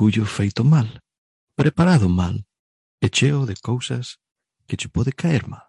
[0.00, 0.88] orgullo feito mal,
[1.54, 2.34] preparado mal
[3.02, 4.16] e cheo de cousas
[4.66, 5.68] que che pode caer mal.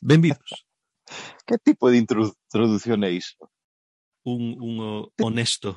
[0.00, 0.64] Benvidos.
[1.46, 3.50] que tipo de introdución é iso?
[4.22, 5.74] Un, un honesto.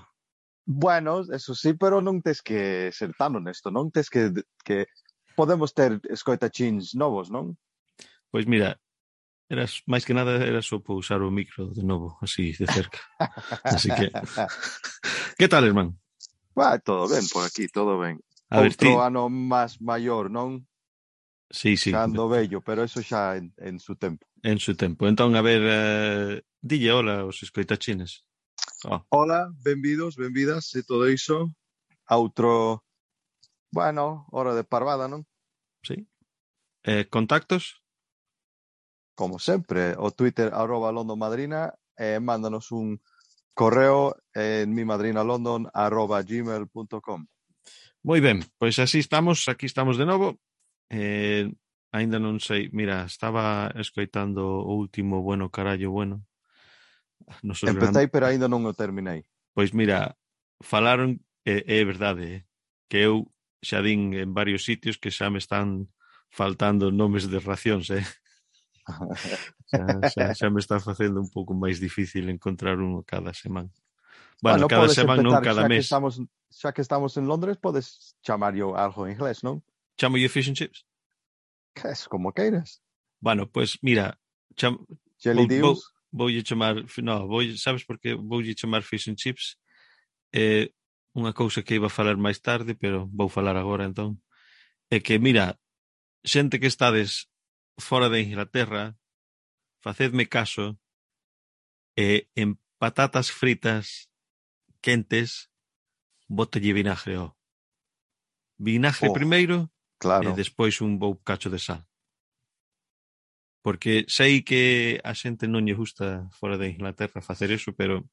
[0.64, 4.30] Bueno, eso sí, pero non tes que ser tan honesto, non tes que,
[4.62, 4.86] que
[5.34, 7.58] podemos ter escoitachins novos, non?
[8.30, 8.78] Pois mira,
[9.50, 13.02] eras máis que nada era só pousar o micro de novo, así de cerca.
[13.66, 14.14] así que
[15.42, 15.98] Que tal, irmán?
[16.58, 18.20] Va, todo ben por aquí, todo ben.
[18.50, 18.90] A Outro ver, ti...
[18.96, 20.64] ano máis maior, non?
[21.52, 21.92] Sí, sí.
[21.92, 24.26] Xa ando bello, pero eso xa en, en su tempo.
[24.42, 25.08] En su tempo.
[25.08, 28.24] Entón, a ver, uh, dille hola aos escoitachines.
[28.86, 29.04] Oh.
[29.10, 31.52] Hola, benvidos, benvidas e todo iso
[32.08, 32.86] outro,
[33.72, 35.26] bueno, hora de parvada, non?
[35.82, 36.06] Sí.
[36.86, 37.82] Eh, contactos?
[39.16, 43.02] Como sempre, o Twitter arroba londomadrina e eh, mándanos un
[43.56, 47.26] correo en mi madrina London arroba gmail.com.
[48.06, 50.38] Moi ben, pois así estamos, aquí estamos de novo.
[50.94, 51.50] Eh,
[51.90, 56.22] ainda non sei, mira, estaba escoitando o último bueno carallo bueno.
[57.42, 58.14] Nos Empecé, gran...
[58.14, 59.26] pero aínda non o terminei.
[59.58, 60.14] Pois mira,
[60.62, 62.40] falaron, é, eh, é verdade, eh,
[62.92, 63.32] que eu
[63.64, 65.90] xa din en varios sitios que xa me están
[66.30, 68.06] faltando nomes de racións, eh?
[69.66, 69.82] Xa,
[70.14, 73.70] xa, xa me está facendo un pouco máis difícil encontrar uno cada semana.
[74.42, 75.82] Bueno, bueno cada semana, non cada xa mes.
[75.82, 76.14] Que estamos,
[76.54, 79.66] xa que estamos en Londres, podes chamar yo algo en inglés, non?
[79.98, 80.86] Chamo yo fish and chips?
[81.74, 82.84] Que Es como queiras.
[83.20, 84.20] Bueno, pois pues, mira,
[84.56, 84.78] cham...
[85.18, 85.74] Jelly vou,
[86.12, 89.58] vou, vou chamar, no, vou, sabes por que vou chamar fish and chips?
[90.36, 90.70] Eh,
[91.16, 94.20] unha cousa que iba a falar máis tarde, pero vou falar agora entón,
[94.92, 95.56] é que, mira,
[96.28, 97.32] xente que estades
[97.80, 99.00] fora de Inglaterra,
[99.86, 100.82] facedme caso,
[101.96, 104.10] e en patatas fritas
[104.82, 105.54] quentes
[106.28, 107.38] botelle vinagre ó.
[108.58, 109.58] Vinagre oh, primeiro
[110.02, 110.26] claro.
[110.26, 111.86] e despois un bou cacho de sal.
[113.62, 118.10] Porque sei que a xente non lle gusta fora de Inglaterra facer eso, pero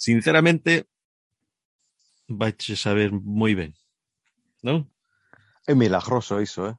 [0.00, 0.88] sinceramente
[2.32, 3.76] vaiche saber moi ben.
[4.64, 4.88] Non?
[5.68, 6.76] É milagroso iso, eh?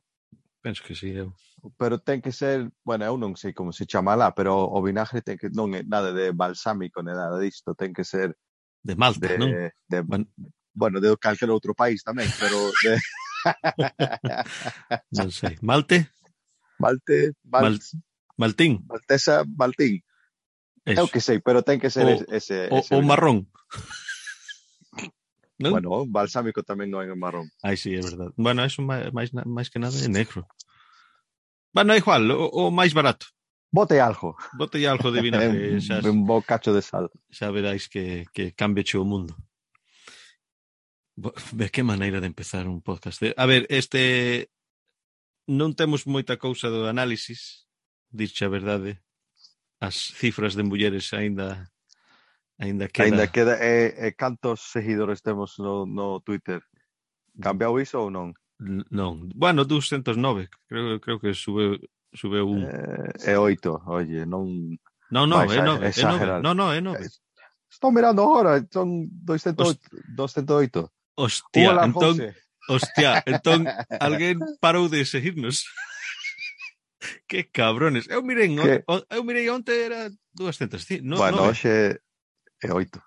[0.69, 1.33] Penso que sí, eu.
[1.79, 5.25] Pero ten que ser, bueno, eu non sei como se chama lá, pero o vinagre
[5.25, 8.37] ten que non é nada de balsámico, nem nada disto, ten que ser
[8.85, 9.49] de Malta, de, non?
[9.89, 10.29] De, bueno,
[10.77, 13.01] bueno, de calquer outro país tamén, pero de
[15.17, 15.57] non sei.
[15.65, 16.05] Malte?
[16.77, 17.73] Malte, Mal...
[17.73, 17.75] Mal...
[18.37, 18.85] Maltín.
[18.85, 20.05] Maltesa, Maltín.
[20.85, 21.01] Eso.
[21.01, 23.49] Eu que sei, pero ten que ser o, ese, o, ese o marrón.
[25.59, 25.75] Non?
[25.75, 27.51] Bueno, balsámico tamén non é en marrón.
[27.59, 28.31] Ai, sí, é verdade.
[28.39, 29.11] Bueno, eso máis,
[29.43, 30.47] máis, que nada é negro.
[31.75, 33.27] Bueno, é igual, o, o máis barato.
[33.67, 34.39] Bote algo.
[34.55, 35.77] Bote algo de vinagre.
[35.85, 37.11] Xa, un bo cacho de sal.
[37.27, 39.35] Xa veráis que, que cambia o mundo.
[41.51, 43.19] De que maneira de empezar un podcast.
[43.35, 44.47] A ver, este...
[45.49, 47.65] Non temos moita cousa do análisis,
[48.13, 49.01] dicha a verdade.
[49.81, 51.67] As cifras de mulleres aínda
[52.59, 53.07] Ainda queda.
[53.07, 56.59] Ainda queda e, e cantos seguidores temos no, no Twitter?
[57.39, 58.35] Cambiou iso ou non?
[58.59, 59.31] N non.
[59.31, 61.79] Bueno, 209, creo, creo que sube,
[62.11, 62.67] sube un.
[62.67, 64.75] Eh, é oito, oye, non...
[65.09, 67.07] Non, non, é nove, é nove, non, non, é nove.
[67.71, 69.79] Estou mirando agora, son 208,
[70.19, 70.91] 208.
[71.15, 72.35] Hostia, Hola, entón, José.
[72.67, 73.63] hostia, entón
[74.03, 75.63] alguén parou de seguirnos.
[77.31, 78.11] que cabrones.
[78.11, 78.83] Eu mirei, que...
[78.83, 82.03] eu mirei onte era 200, no, bueno, hoxe
[82.63, 83.01] e oito.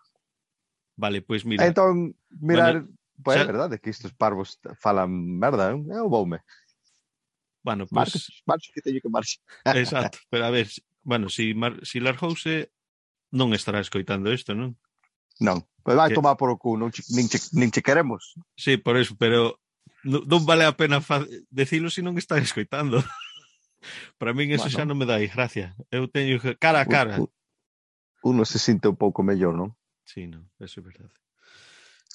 [0.96, 1.64] Vale, pois mira.
[1.64, 2.88] Ah, entón, mirar, bueno,
[3.22, 3.42] pois xa...
[3.42, 5.88] é verdade que estes parvos falan merda, non?
[5.88, 6.40] eu voume.
[7.62, 8.12] Bueno, pois...
[8.12, 9.40] Marx, Marcho, que teño que Marx.
[9.82, 10.68] Exacto, pero a ver,
[11.02, 11.80] bueno, si, Mar...
[11.84, 12.72] si largouse,
[13.32, 14.76] non estará escoitando isto, non?
[15.40, 16.18] Non, pois vai que...
[16.18, 18.36] tomar por o cu, non che, nin, che, nin che queremos.
[18.54, 19.58] Sí, por eso, pero
[20.04, 21.24] non vale a pena fa...
[21.48, 23.00] decilo se si non están escoitando.
[24.18, 24.76] Para min eso bueno.
[24.76, 25.74] xa non me dai gracia.
[25.90, 27.18] Eu teño cara a cara.
[27.18, 27.30] Uh, uh
[28.22, 29.74] uno se sinte un pouco mellor, non?
[30.06, 31.14] Sí, non, eso é verdade.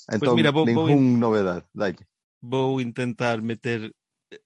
[0.08, 2.08] Entón, pues mira, vou, ningún vou, novedad, dalle.
[2.40, 3.92] Vou intentar meter,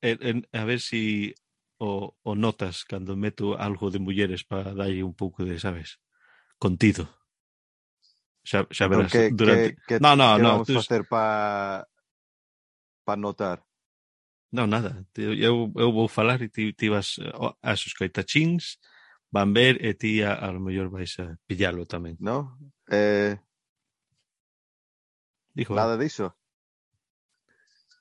[0.02, 1.34] en, en, a ver si
[1.78, 6.02] o, o notas cando meto algo de mulleres para darlle un pouco de, sabes,
[6.58, 7.10] contido.
[8.42, 9.12] Xa, xa verás.
[9.14, 9.76] Que, durante...
[9.76, 10.74] que, que, no, no, que no, vamos tú...
[10.82, 11.86] facer para
[13.06, 13.66] pa notar?
[14.52, 15.06] Non, nada.
[15.16, 17.16] Eu, eu vou falar e ti, ti vas
[17.64, 18.82] as a coitachins
[19.32, 22.20] van ver e ti a, a lo mellor vais a pillalo tamén.
[22.20, 22.60] No?
[22.92, 23.40] Eh...
[25.56, 26.36] Dijo, Nada diso.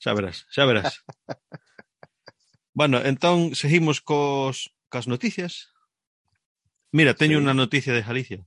[0.03, 1.03] Xa verás, xa verás.
[2.79, 5.71] bueno, entón, seguimos cos, cas noticias.
[6.91, 7.43] Mira, teño sí.
[7.47, 8.41] unha noticia de Galicia.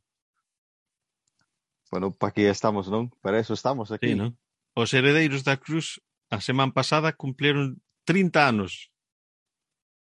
[1.88, 3.12] Bueno, pa aquí estamos, non?
[3.24, 4.12] Para eso estamos aquí.
[4.12, 4.36] Sí, non?
[4.76, 6.04] Os heredeiros da Cruz
[6.34, 8.93] a semana pasada cumplieron 30 anos.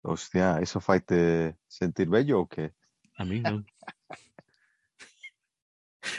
[0.03, 2.75] Hostia, ¿eso faite sentir bello ou que?
[3.15, 3.63] A mí non.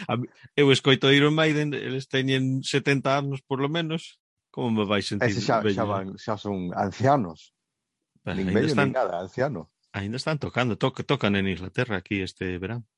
[0.09, 0.25] A mí,
[0.57, 4.19] eu escoito Iron Maiden, eles teñen 70 anos por lo menos.
[4.49, 5.77] Como me vai sentir Ese xa, bello?
[5.77, 5.93] Xa, eh?
[5.93, 7.53] van, xa son ancianos.
[8.25, 9.69] Pero nin bello, están, nin nada, anciano.
[9.93, 12.89] Ainda están tocando, to, tocan en Inglaterra aquí este verán.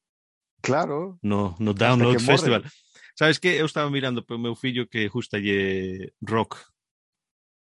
[0.62, 1.18] Claro.
[1.20, 2.62] No, no Download Festival.
[2.62, 2.86] Morren.
[3.18, 6.62] Sabes que eu estaba mirando pelo meu fillo que justa lle rock.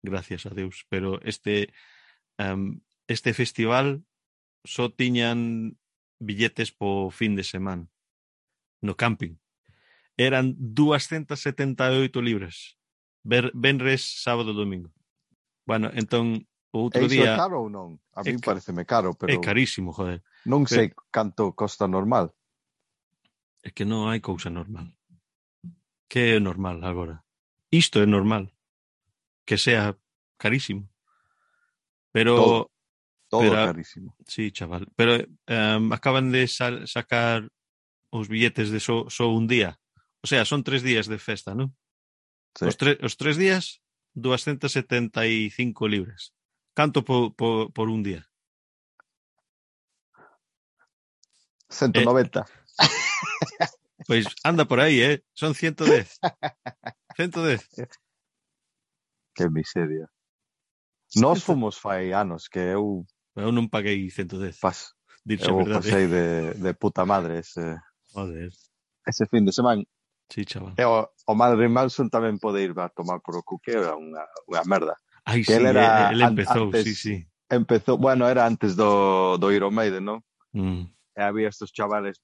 [0.04, 1.74] Gracias a Deus, pero este
[2.38, 4.04] um, Este festival
[4.66, 5.78] só tiñan
[6.19, 7.90] billetes po fin de semana
[8.86, 9.36] no camping.
[10.18, 12.78] Eran 278 libras.
[13.24, 14.94] Ver, venres, sábado, domingo.
[15.66, 17.34] Bueno, entón o outro e día...
[17.34, 17.98] É caro ou non?
[18.13, 18.54] A mí ca...
[18.54, 19.34] pareceme caro, pero...
[19.34, 20.22] É carísimo, joder.
[20.46, 21.04] Non sei pero...
[21.10, 22.31] canto costa normal.
[23.66, 24.94] É que non hai cousa normal.
[26.06, 27.25] Que é normal agora?
[27.74, 28.54] Isto é normal.
[29.44, 29.98] Que sea
[30.38, 30.88] carísimo.
[32.13, 32.38] Pero...
[32.38, 32.75] Todo.
[33.30, 34.16] Todo Pero, carísimo.
[34.27, 34.88] Sí, chaval.
[34.95, 37.50] Pero um, acaban de sal, sacar
[38.10, 39.80] os billetes de só so, so un día.
[40.22, 41.75] O sea, son tres días de festa, non?
[42.56, 42.66] Sí.
[42.66, 43.81] Os, tre, os tres días,
[44.16, 46.33] 275 libras.
[46.74, 48.25] Canto po, po, por un día?
[51.69, 52.39] 190.
[52.39, 52.45] Eh,
[54.07, 55.24] pois anda por aí, eh?
[55.33, 56.19] Son 110.
[57.18, 57.69] 110.
[59.36, 60.07] Que miseria.
[61.16, 64.63] Nós fomos fai anos que eu Eu non paguei 110.
[64.63, 64.95] Pas.
[65.25, 65.83] Dirche eu verdade.
[65.83, 66.25] pasei de,
[66.63, 67.81] de puta madre ese,
[68.13, 68.49] Joder.
[69.05, 69.83] ese fin de semana.
[70.29, 70.73] Sí, chaval.
[70.77, 73.93] E o, o Madre Manson tamén pode ir a tomar por o cu, que era
[73.93, 74.97] unha, unha merda.
[75.25, 77.15] Ai, que sí, eh, él, era, él empezou, antes, sí, sí.
[77.49, 80.19] Empezou, bueno, era antes do, do Iron Maiden, non?
[80.53, 80.89] Mm.
[81.15, 82.21] E había estos chavales,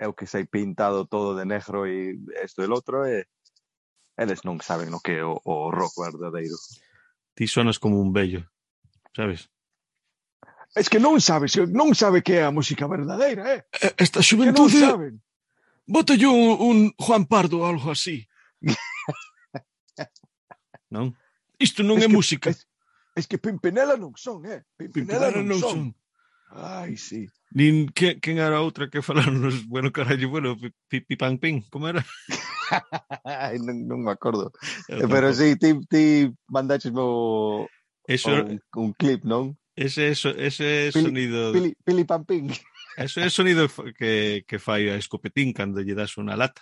[0.00, 3.28] eu que sei, pintado todo de negro e isto e outro, e
[4.16, 6.56] eles non saben o que é o, o rock verdadeiro.
[7.36, 8.48] Ti sonas como un bello,
[9.12, 9.52] sabes?
[10.74, 13.60] Es que non sabes, non sabe que é a música verdadeira, eh?
[14.00, 14.72] Esta xuventude...
[14.72, 15.12] Que non saben.
[15.84, 18.24] Botalle un, un Juan Pardo ou algo así.
[20.94, 21.12] non?
[21.60, 22.48] Isto non es é que, música.
[22.48, 22.64] Es,
[23.12, 24.64] es que Pimpinela non son, eh?
[24.80, 25.76] Pimpinela, Pimpinela non, non son.
[25.76, 25.84] son.
[26.52, 27.28] Ai, sí.
[27.52, 30.56] Nin, que, quen era outra que falaron bueno, carallo, bueno,
[30.88, 32.00] pipi pan pin, como era?
[33.60, 34.52] non, non me acordo.
[34.88, 36.02] Eu Pero si, sí, ti, ti
[36.48, 37.68] mandaches mo
[38.08, 39.56] Eso un, un clip, non?
[39.76, 41.52] Ese, eso, ese pili, sonido...
[41.52, 42.50] Pili, pili pan ping.
[42.96, 46.60] Eso é o sonido que, que fai a escopetín cando lle das unha lata.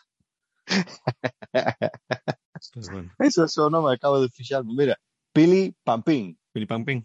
[2.75, 3.11] pues bueno.
[3.19, 4.62] Eso, eso non me acabo de fixar.
[4.62, 4.95] Mira,
[5.35, 6.39] pili pan ping.
[6.55, 7.02] Pili pan ping.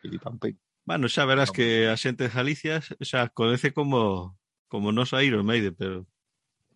[0.00, 0.56] Pili pan ping.
[0.88, 4.32] Bueno, xa verás que a xente de Galicia xa conoce como
[4.72, 6.08] como nos a Iron Maiden, pero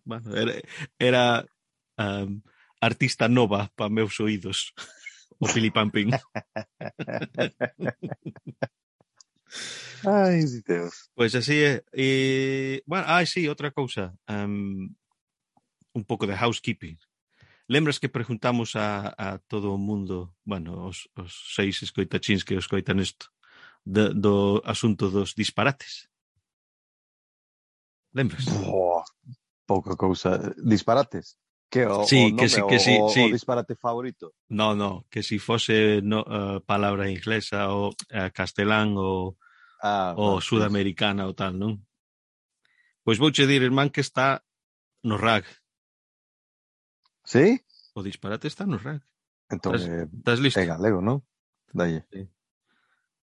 [0.03, 0.53] bueno, era,
[0.99, 1.45] era
[1.97, 2.41] um,
[2.79, 4.73] artista nova para meus oídos.
[5.39, 6.11] o Filipampín.
[10.05, 11.09] ai, Deus.
[11.15, 11.83] Pois pues así é.
[11.93, 14.13] E, bueno, ah, sí, outra cousa.
[14.29, 14.93] Um,
[15.93, 16.97] un pouco de housekeeping.
[17.67, 22.99] Lembras que preguntamos a, a todo o mundo, bueno, os, os seis escoitachins que escoitan
[22.99, 23.31] isto,
[23.85, 26.09] de, do asunto dos disparates?
[28.11, 28.43] Lembras?
[28.45, 29.05] Boa,
[29.65, 30.53] pouca cousa.
[30.59, 31.37] Disparates?
[31.71, 33.23] Que o, sí, o nome, que sí, que sí, o, sí.
[33.23, 34.35] o disparate favorito.
[34.49, 39.39] No, no, que si fose no, uh, palabra inglesa ou uh, eh, castelán ou
[39.79, 41.79] ah, ou no, sudamericana ou tal, non?
[43.07, 44.43] Pois vouche dir, irmán, que está
[45.07, 45.47] no rag.
[47.23, 47.63] Sí?
[47.95, 48.99] O disparate está no rag.
[49.47, 50.59] Entón, estás, eh, estás listo?
[50.59, 51.23] É galego, non?
[51.71, 52.03] Dalle.
[52.11, 52.27] Sí.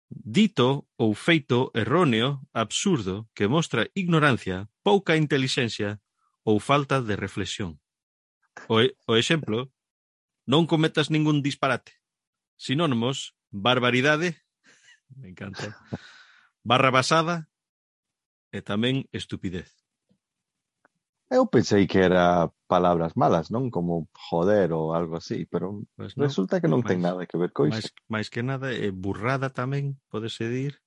[0.07, 5.99] Dito ou feito erróneo, absurdo, que mostra ignorancia, pouca intelixencia
[6.47, 7.75] ou falta de reflexión.
[8.65, 9.69] O, o exemplo,
[10.49, 12.01] non cometas ningún disparate.
[12.57, 14.41] Sinónimos, barbaridade,
[15.21, 15.77] me encanta,
[16.65, 17.45] barra basada
[18.49, 19.69] e tamén estupidez.
[21.29, 23.67] Eu pensei que era palabras malas, non?
[23.67, 27.35] Como joder ou algo así, pero pues no, resulta que non mais, ten nada que
[27.35, 27.91] ver co iso.
[28.07, 30.79] Máis, que nada, é burrada tamén, podese dir.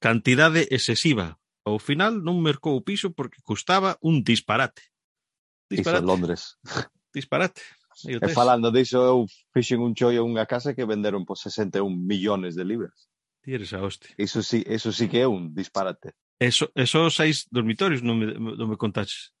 [0.00, 1.36] Cantidade excesiva.
[1.68, 4.88] Ao final non mercou o piso porque custaba un disparate.
[5.68, 6.00] Disparate.
[6.00, 6.58] en Londres.
[7.12, 7.62] Disparate.
[8.06, 9.18] E falando diso, eu
[9.50, 13.10] fixen un chollo unha casa que venderon por 61 millóns de libras.
[13.42, 14.14] Tires a hoste.
[14.14, 16.14] Iso sí, eso sí que é un disparate.
[16.38, 19.34] Eso, eso seis dormitorios, non me, non me contaches.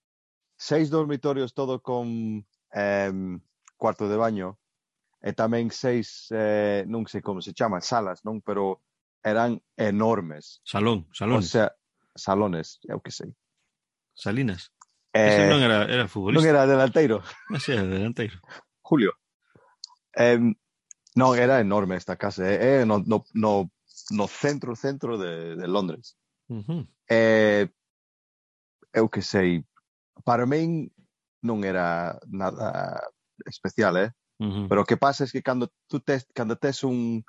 [0.58, 2.42] Seis dormitorios todo con
[2.74, 3.14] eh,
[3.78, 4.58] cuarto de baño
[5.22, 8.42] e tamén seis, eh, non sei como se chama, salas, non?
[8.42, 8.82] Pero
[9.22, 10.58] eran enormes.
[10.66, 11.38] Salón, salón.
[11.38, 11.74] O sea,
[12.18, 13.30] salones, eu que sei.
[14.18, 14.74] Salinas.
[15.12, 16.40] Eh, non era, era futbolista.
[16.40, 17.22] Non era delanteiro.
[17.56, 18.40] Ese era delanteiro.
[18.82, 19.16] Julio.
[20.12, 20.38] Eh,
[21.14, 22.44] non, era enorme esta casa.
[22.44, 23.70] É eh, no, no, no,
[24.10, 26.16] no centro, centro de, de Londres.
[26.48, 26.82] Uh -huh.
[27.08, 27.68] eh,
[28.92, 29.64] eu que sei,
[30.24, 30.88] para min
[31.44, 33.00] non era nada
[33.46, 34.10] especial, eh?
[34.40, 34.66] Uh -huh.
[34.68, 37.22] Pero o que pasa é que cando tú tes, cando tes un,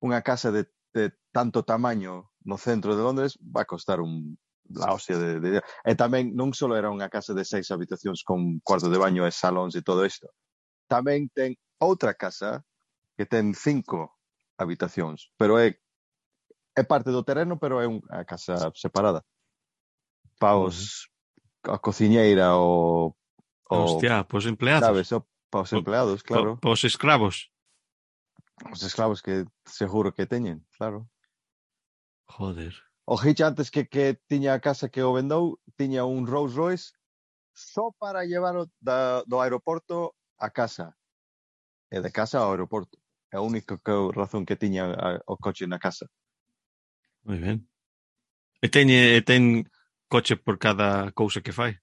[0.00, 4.38] unha casa de, de tanto tamaño no centro de Londres, va a costar un
[4.74, 5.48] la hostia de, de...
[5.84, 9.32] E tamén non só era unha casa de seis habitacións con cuarto de baño e
[9.32, 10.28] salóns e todo isto.
[10.88, 12.64] Tamén ten outra casa
[13.16, 14.18] que ten cinco
[14.58, 15.78] habitacións, pero é
[16.78, 19.24] é parte do terreno, pero é unha casa separada.
[20.38, 21.10] Pa os
[21.66, 23.14] a cociñeira o
[23.68, 24.86] o Hostia, pos empleados.
[24.86, 26.56] Sabes, o, pa os empleados, claro.
[26.56, 27.50] Pa, pa os esclavos.
[28.72, 31.10] Os esclavos que seguro que teñen, claro.
[32.26, 32.87] Joder.
[33.10, 36.92] O Hitch antes que, que tiña a casa que o vendou, tiña un Rolls Royce
[37.56, 40.92] só para llevar o, da, do aeroporto a casa.
[41.90, 43.00] E de casa ao aeroporto.
[43.32, 46.04] É a única que, razón que tiña a, o coche na casa.
[47.24, 47.64] Moi ben.
[48.60, 49.64] E teñe, ten
[50.12, 51.80] coche por cada cousa que fai?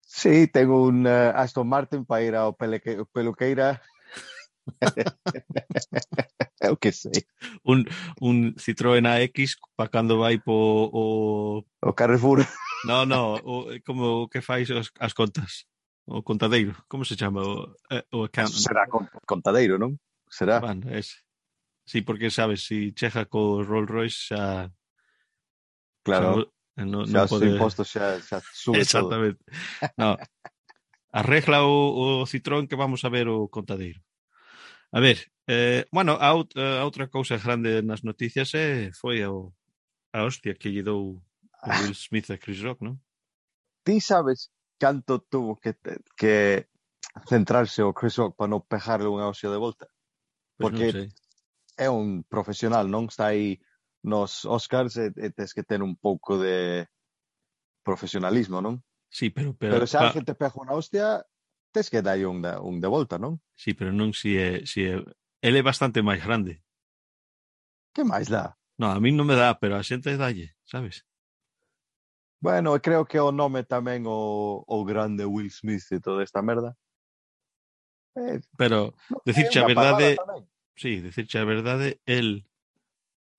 [0.00, 3.84] Sí, tengo un uh, Aston Martin para ir ao peleque, peluqueira
[6.60, 7.26] é o que sei.
[7.64, 7.84] Un,
[8.20, 11.04] un Citroën AX pa cando vai po o...
[11.82, 12.46] O Carrefour.
[12.84, 15.66] No, no, o, como o que fais as, as contas.
[16.06, 17.42] O contadeiro, como se chama?
[17.42, 18.60] O, eh, o accountant.
[18.60, 18.86] Será
[19.26, 19.96] contadeiro, non?
[20.28, 20.60] Será?
[20.60, 21.22] Bueno, ese.
[21.84, 24.70] Sí, porque sabes, si cheja co Rolls Royce xa...
[26.02, 26.50] Claro.
[26.76, 27.46] Xa, no, xa no pode...
[27.50, 29.42] impostos xa, xa sube Exactamente.
[29.42, 29.94] Todo.
[29.98, 30.16] No.
[31.10, 33.98] Arregla o, o Citroën que vamos a ver o contadeiro.
[34.92, 39.22] A ver, eh, bueno, a, out, eh, a outra cousa grande nas noticias eh, foi
[39.22, 39.54] o,
[40.10, 41.22] a hostia que lle dou
[41.62, 41.78] ah.
[41.78, 42.98] Will Smith a Chris Rock, non?
[43.86, 45.78] Ti sabes canto tuvo que,
[46.18, 46.66] que
[47.28, 49.86] centrarse o Chris Rock para non pejarle unha hostia de volta?
[50.58, 51.08] Pois Porque non sei.
[51.78, 53.62] é un profesional, non está aí
[54.02, 56.88] nos Oscars e, e tes que ter un pouco de
[57.86, 58.82] profesionalismo, non?
[59.06, 59.54] Sí, pero...
[59.54, 61.22] Pero, pero se alguén te pega unha hostia,
[61.72, 63.38] Tes que dar un da, un de volta, non?
[63.54, 64.66] Sí, pero non si é...
[64.66, 64.98] Si é...
[65.40, 66.60] Ele é bastante máis grande.
[67.94, 68.58] Que máis dá?
[68.76, 71.06] No, a mí non me dá, pero a xente dalle, sabes?
[72.40, 76.74] Bueno, creo que o nome tamén o, o grande Will Smith e toda esta merda.
[78.16, 80.16] Eh, pero, no, decirche a verdade...
[80.74, 82.48] Sí, decirche a verdade, el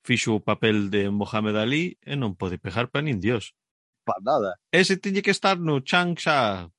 [0.05, 3.57] fixo o papel de Mohamed Ali e non pode pejar pa nin Dios.
[4.05, 4.57] Pa nada.
[4.69, 6.69] Ese tiñe que estar no chan xa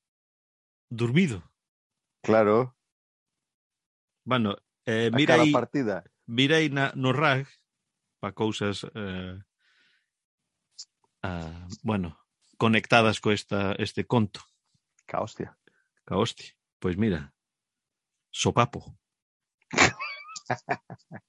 [0.93, 1.43] dormido.
[2.23, 2.77] Claro.
[4.25, 4.57] Bueno,
[4.87, 6.05] eh, mira aí, partida.
[6.27, 7.49] mirei na, no RAG
[8.21, 9.39] pa cousas eh,
[11.23, 12.19] ah, bueno,
[12.57, 14.41] conectadas co esta, este conto.
[15.07, 15.59] Ca hostia.
[16.05, 16.55] Ca hostia.
[16.79, 17.35] Pois mira,
[18.31, 18.97] sopapo.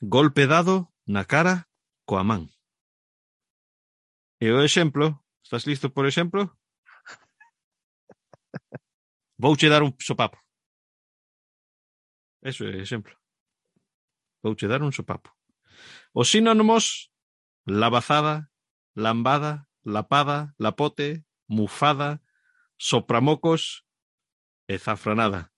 [0.00, 1.68] Golpe dado na cara
[2.06, 2.48] coa man.
[4.40, 6.56] E o exemplo, estás listo por exemplo?
[9.38, 10.38] Vouche dar un sopapo.
[12.42, 13.14] Eso é exemplo.
[14.42, 15.30] Vouche dar un sopapo.
[16.12, 17.10] Os sinónimos
[17.66, 18.50] lavazada,
[18.94, 22.20] lambada, lapada, lapote, mufada,
[22.76, 23.84] sopramocos
[24.68, 25.50] e zafranada.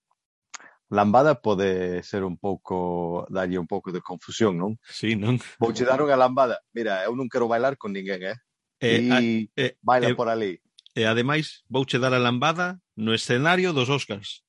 [0.91, 4.77] Lambada pode ser un pouco darlle un pouco de confusión, non?
[4.85, 5.41] Sí, non?
[5.59, 6.61] Vouche dar unha lambada.
[6.77, 8.37] Mira, eu non quero bailar con ninguén, eh?
[8.79, 10.61] eh e eh, baila eh, por ali.
[10.95, 14.45] E ademais vouche dar a lambada no escenario dos Oscars.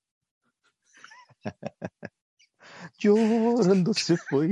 [3.01, 4.51] Llorando se foi.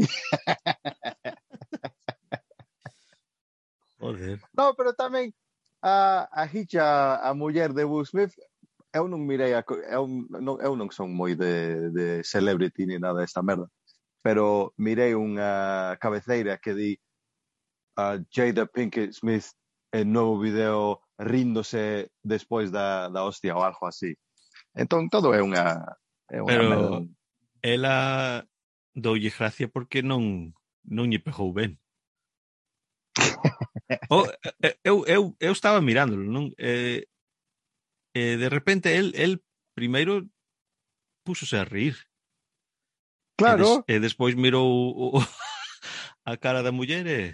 [4.00, 4.42] Joder.
[4.58, 5.32] No, pero tamén
[5.82, 8.34] a, a Hitcha, a muller de Will Smith,
[8.94, 13.22] eu non mirei a, eu, non, eu non son moi de, de celebrity ni nada
[13.22, 13.70] desta merda,
[14.26, 16.92] pero mirei unha cabeceira que di
[17.96, 19.54] a Jada Pinkett Smith
[19.94, 24.18] el novo vídeo ríndose despois da, da hostia ou algo así.
[24.74, 25.86] Entón, todo é unha...
[26.34, 27.14] É unha Pero mel...
[27.62, 28.42] ela
[28.98, 30.52] doulle gracia porque non
[30.84, 31.78] non lle pegou ben.
[34.10, 34.26] o, oh,
[34.66, 36.52] eh, eu, eu, eu estaba mirándolo, non?
[36.58, 37.06] Eh,
[38.18, 39.46] eh, de repente, el, el
[39.78, 40.26] primeiro
[41.24, 41.96] púsose a rir.
[43.38, 43.86] Claro.
[43.88, 45.20] E, des, e despois mirou o, o,
[46.26, 47.34] a cara da muller e...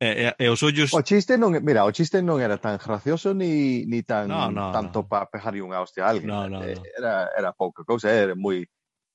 [0.00, 0.94] E, e, e os ollos...
[0.94, 4.70] O chiste non, mira, o chiste non era tan gracioso ni, ni tan no, no,
[4.70, 5.08] tanto no.
[5.10, 6.30] para pegarlle unha hostia a alguén.
[6.30, 6.82] No, no, no.
[6.94, 8.62] Era, era pouca cousa, era moi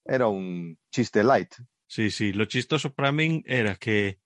[0.03, 1.55] era un chiste light.
[1.87, 4.19] Sí, sí, lo chistoso para min era que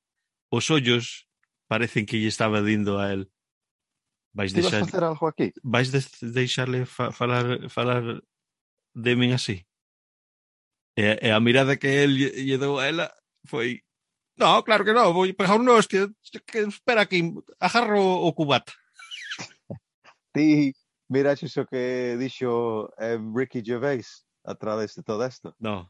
[0.49, 1.29] os ollos
[1.69, 3.29] parecen que lle estaba dindo a él.
[4.33, 4.81] Vais deixar...
[4.81, 5.53] facer algo aquí?
[5.61, 6.01] Vais de...
[6.21, 8.21] deixarle fa falar, falar
[8.97, 9.67] de min así?
[10.97, 13.13] E, e a mirada que él lle, lle dou a ela
[13.45, 13.85] foi
[14.37, 16.07] No, claro que no, vou pegar un hostia,
[16.45, 18.71] que espera aquí, agarro o cubata.
[20.31, 20.73] Ti
[21.09, 25.55] miraches o que dixo eh, Ricky Gervais a través de todo isto?
[25.57, 25.89] No.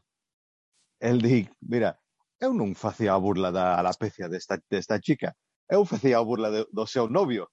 [0.98, 2.00] El di, mira,
[2.40, 5.36] eu non facía a burla da alopecia desta, desta chica,
[5.68, 7.52] eu facía a burla de, do seu novio.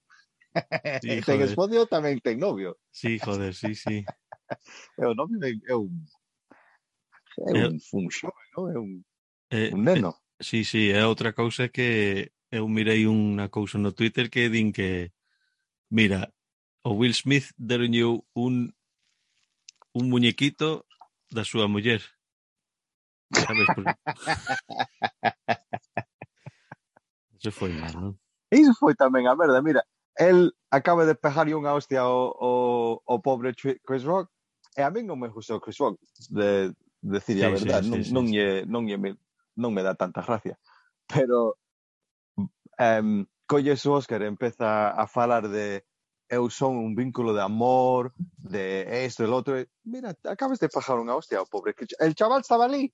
[1.04, 2.80] Sí, ten esposo tamén ten novio.
[2.88, 4.00] Sí, joder, sí, sí.
[4.96, 5.92] é o novio é, é un
[7.36, 8.08] é eh, un, é un, un
[8.56, 8.64] non?
[8.72, 8.90] É un,
[9.52, 10.16] eh, un neno.
[10.16, 14.72] Eh, Sí, sí, é outra cousa que eu mirei unha cousa no Twitter que din
[14.72, 15.12] que
[15.88, 16.32] mira,
[16.84, 18.04] o Will Smith deronlle
[18.36, 18.76] un
[19.96, 20.84] un muñequito
[21.32, 22.04] da súa muller.
[23.32, 23.66] Sabes?
[23.74, 23.84] Por...
[27.40, 28.12] Eso foi mal, non?
[28.52, 29.82] Iso foi tamén a merda, mira,
[30.20, 34.30] el acaba de pegarlle unha hostia ao, ao, ao pobre Chris Rock
[34.76, 35.96] e a mí non me gustou Chris Rock
[36.28, 36.70] de,
[37.02, 38.32] de decir sí, a verdade, sí, sí, non, sí, non, sí.
[38.36, 38.98] Lle, non lle
[39.56, 40.60] non me dá tanta gracia.
[41.08, 41.56] Pero
[42.78, 45.84] um, colle o Óscar e empeza a falar de
[46.28, 49.58] eu son un vínculo de amor, de esto, el otro.
[49.58, 51.74] E, mira, acabas de pajar unha hostia ao pobre.
[52.02, 52.90] El chaval estaba ali.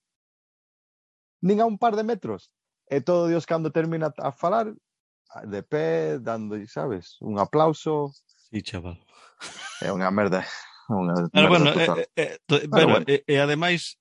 [1.40, 2.52] Nin a un par de metros.
[2.86, 4.76] E todo Dios cando termina a falar,
[5.44, 8.12] de pé, dando, sabes, un aplauso.
[8.52, 9.00] Sí, chaval.
[9.80, 10.44] É unha merda.
[10.92, 12.04] Unha merda bueno, total.
[12.04, 13.06] Eh, eh, eh e, e, pero, bueno.
[13.08, 13.96] e, e ademais,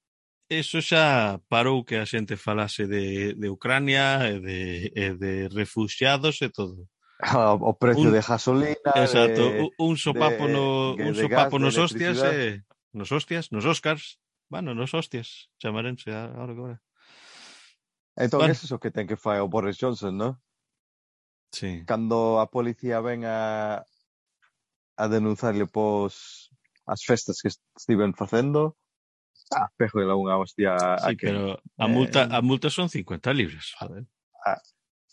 [0.51, 4.59] eso xa parou que a xente falase de, de Ucrania e de,
[4.91, 6.91] e de refugiados e todo.
[7.23, 8.91] Ah, o precio un, de gasolina...
[8.99, 13.51] Exacto, de, un sopapo de, no, un de sopapo gas, nos hostias, eh, nos hostias,
[13.55, 14.19] nos Oscars,
[14.51, 16.79] bueno, nos hostias, chamarense eh, ahora que ahora.
[18.19, 18.51] Entón, bueno.
[18.51, 20.33] eso que ten que fai o Boris Johnson, non?
[21.55, 21.87] Sí.
[21.87, 23.87] Cando a policía ven a,
[24.99, 26.51] a denunciarle pos
[26.83, 28.80] as festas que estiven facendo,
[29.51, 30.79] Ah, pego unha hostia.
[30.79, 33.75] Sí, a que, pero a multa, eh, a multa son 50 libras.
[33.79, 34.07] Joder.
[34.47, 34.61] Ah,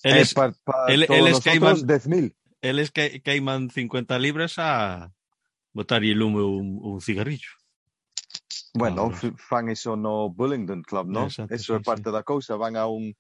[0.07, 2.35] eles, eh, pa para el, todos eles nosotros, 10.000.
[2.63, 5.11] Eles que queiman 50 libras a
[5.75, 7.51] botar e lume un, un cigarrillo.
[8.75, 11.27] Bueno, ah, fan iso no Bullingdon Club, ¿no?
[11.27, 12.15] Exacto, eso é sí, parte sí.
[12.15, 12.55] da cousa.
[12.55, 13.15] Van a un...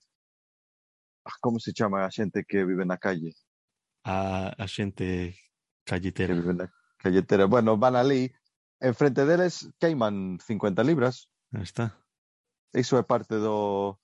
[1.25, 3.35] Ah, Como se chama a xente que vive na calle?
[4.07, 5.35] A, a xente
[5.83, 6.35] calletera.
[6.35, 7.47] Que vive na calletera.
[7.47, 8.31] Bueno, van ali
[8.81, 11.29] Enfrente deles queiman 50 libras.
[11.53, 11.99] Aí está.
[12.73, 13.99] Iso é parte do...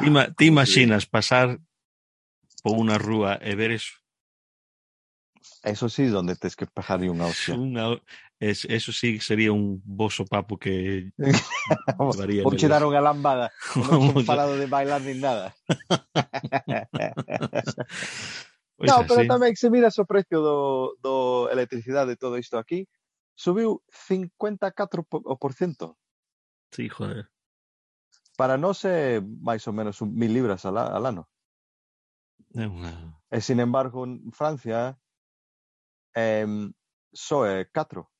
[0.00, 1.60] Ima, ti imaginas pasar
[2.64, 4.00] por unha rúa e ver eso?
[5.64, 7.60] Eso sí, donde tes que pejar unha opción.
[7.60, 8.00] Una,
[8.40, 11.12] es, eso sí sería un boso papo que
[12.00, 12.44] levaría.
[12.44, 13.52] Ou che dar unha lambada.
[13.76, 15.52] Non son falado de bailar nin nada.
[18.76, 19.08] pois no, así.
[19.08, 21.14] pero tamén se mira o precio do, do
[21.52, 22.88] electricidade e todo isto aquí,
[23.34, 25.96] subiu 54%.
[26.70, 27.28] Sí, joder.
[28.36, 31.28] Para nós é máis ou menos un mil libras al, al ano.
[32.54, 33.18] É unha...
[33.30, 34.98] E, eh, sin embargo, en Francia
[36.14, 36.46] eh,
[37.14, 38.10] só é 4.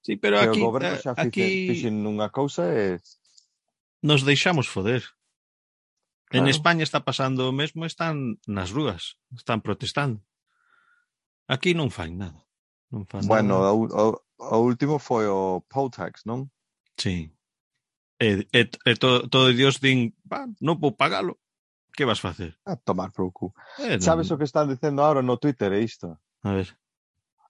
[0.00, 1.68] Sí, pero que aquí, o goberno eh, xa fixe, aquí...
[1.68, 3.00] fixen unha cousa e...
[4.00, 5.04] Nos deixamos foder.
[6.28, 6.42] Claro.
[6.42, 10.24] En España está pasando o mesmo, están nas rúas, están protestando.
[11.46, 12.46] Aquí non fai nada.
[12.90, 13.72] Non fan bueno, nada.
[13.72, 16.50] O, o, o último foi o Poutax, non?
[16.96, 17.32] Sí.
[18.20, 20.16] E, e, e todo, todo Dios din,
[20.60, 21.36] non vou pagalo.
[21.96, 22.56] Que vas facer?
[22.68, 23.56] A tomar por cu.
[23.80, 24.36] Eh, Sabes non...
[24.36, 26.20] o que están dicendo ahora no Twitter é isto?
[26.44, 26.76] A ver.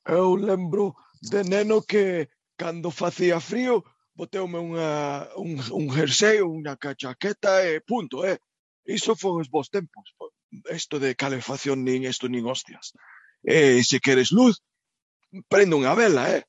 [0.07, 3.83] Eu lembro de neno que cando facía frío
[4.17, 8.41] boteume unha, un, un jersey ou unha cachaqueta e punto, eh?
[8.89, 10.17] Iso foi os vos tempos.
[10.73, 12.97] Isto de calefacción nin isto nin hostias.
[13.45, 14.65] E se queres luz,
[15.53, 16.49] prende unha vela, eh?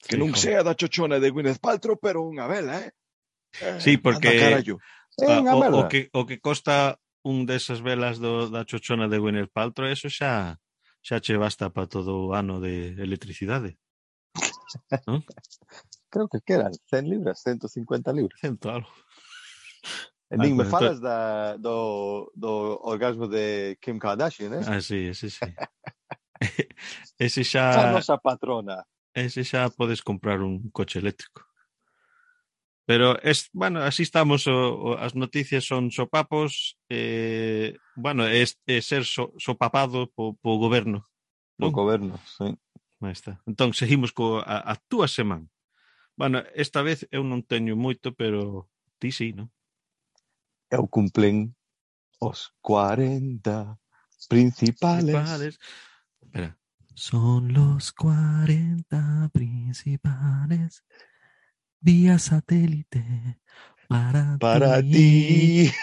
[0.00, 0.40] Que sí, non joder.
[0.40, 2.90] sea da chochona de Gwyneth Paltrow, pero unha vela, eh?
[3.60, 4.32] eh sí, porque
[5.20, 9.52] Anda, o, o, que, o que costa un desas velas do, da chochona de Gwyneth
[9.52, 10.56] Paltrow, eso xa
[11.02, 13.76] xa che basta para todo o ano de electricidade.
[15.06, 15.24] ¿No?
[16.10, 18.40] Creo que quedan 100 libras, 150 libras.
[18.40, 18.88] 100 algo.
[20.30, 24.62] E nin me ah, falas da, do, do orgasmo de Kim Kardashian, eh?
[24.62, 25.42] Ah, sí, ese sí.
[27.18, 27.74] ese xa...
[27.74, 28.86] Xa nosa patrona
[29.20, 31.46] ese xa podes comprar un coche eléctrico.
[32.90, 38.82] Pero, es, bueno, así estamos, o, o, as noticias son sopapos, eh, bueno, é, é
[38.82, 41.06] ser so, sopapado po, po goberno.
[41.54, 41.72] Po non?
[41.72, 42.50] goberno, sí.
[43.00, 43.40] Aí está.
[43.46, 45.46] Entón, seguimos co, a, a túa semana.
[46.18, 48.68] Bueno, esta vez eu non teño moito, pero
[49.00, 49.48] ti sí, non?
[50.68, 51.54] Eu cumplen
[52.20, 53.78] os 40
[54.28, 55.14] principales.
[55.14, 55.54] principales.
[56.20, 56.59] Espera.
[57.00, 60.84] Son los 40 principales
[61.80, 63.40] vía satélite
[63.88, 65.72] para, Para ti.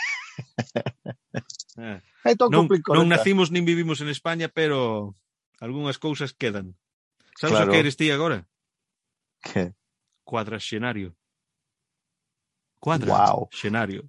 [1.77, 3.09] Non, non 40.
[3.09, 5.17] nacimos nin vivimos en España, pero
[5.57, 6.77] algunhas cousas quedan.
[7.33, 7.69] Sabes Claro.
[7.69, 8.45] o que eres ti agora?
[9.41, 9.73] Que?
[10.21, 11.17] Cuadraxenario.
[12.77, 13.49] Wow.
[13.49, 14.05] Cuadraxenario.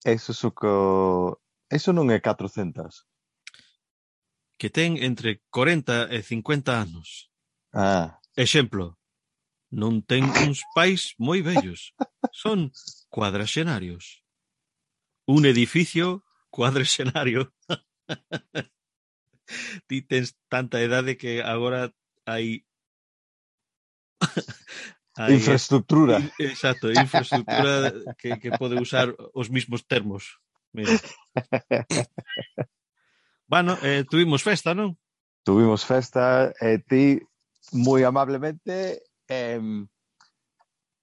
[0.00, 0.72] Eso é o que...
[1.68, 3.04] Eso non é 400.
[4.62, 7.26] que ten entre 40 e 50 anos.
[7.74, 8.22] Ah.
[8.38, 8.94] Exemplo,
[9.74, 11.90] non ten uns pais moi bellos,
[12.30, 12.70] son
[13.10, 14.22] cuadraxenarios.
[15.26, 16.22] Un edificio
[16.54, 17.50] cuadraxenario.
[19.90, 21.90] Ti tens tanta edade que agora
[22.22, 22.62] hai
[25.18, 26.22] Hai, infraestructura.
[26.38, 30.38] Exacto, infraestructura que, que pode usar os mismos termos.
[30.70, 30.94] Mira.
[33.52, 34.96] Bueno, eh, tuvimos festa, non?
[35.44, 37.20] Tuvimos festa e eh, ti
[37.76, 39.60] moi amablemente eh,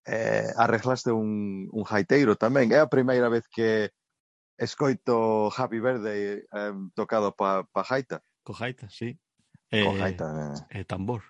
[0.09, 2.73] eh, arreglaste un, un jaiteiro tamén.
[2.73, 3.93] É a primeira vez que
[4.57, 8.25] escoito Happy Birthday eh, tocado pa, pa jaita.
[8.41, 9.13] Co jaita, sí.
[9.69, 10.57] Eh, Co jaita.
[10.73, 11.21] Eh, eh, tambor.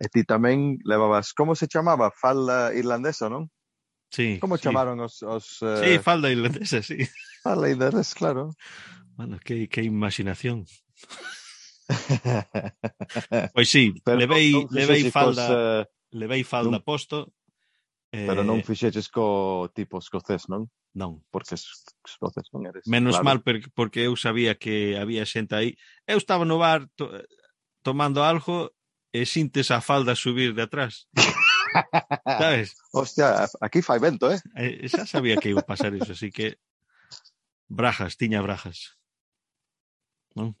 [0.00, 2.08] E ti tamén levabas, como se chamaba?
[2.08, 3.52] Falda irlandesa, non?
[4.08, 4.40] Sí.
[4.40, 4.64] Como sí.
[4.64, 5.20] chamaron os...
[5.20, 5.76] os eh...
[5.84, 7.04] Sí, falda irlandesa, sí.
[7.44, 8.56] Falda irlandesa, claro.
[9.18, 10.64] Bueno, que, que imaginación.
[13.54, 17.34] pois sí, pero levei, non, levei falda, eh, cos, uh, levei falda non, posto.
[18.14, 20.70] Pero eh, non fixeches co tipo escocés, non?
[20.94, 21.18] Non.
[21.34, 22.86] Porque escocés non eres.
[22.86, 23.26] Menos claro.
[23.26, 25.74] mal per, porque eu sabía que había xente aí.
[26.06, 27.10] Eu estaba no bar to,
[27.82, 28.70] tomando algo
[29.10, 31.10] e sintes a falda subir de atrás.
[32.38, 32.78] Sabes?
[32.94, 34.38] Hostia, aquí fai vento, eh?
[34.54, 34.86] eh?
[34.86, 36.62] Xa sabía que iba a pasar iso, así que
[37.66, 38.97] brajas, tiña brajas
[40.38, 40.54] non?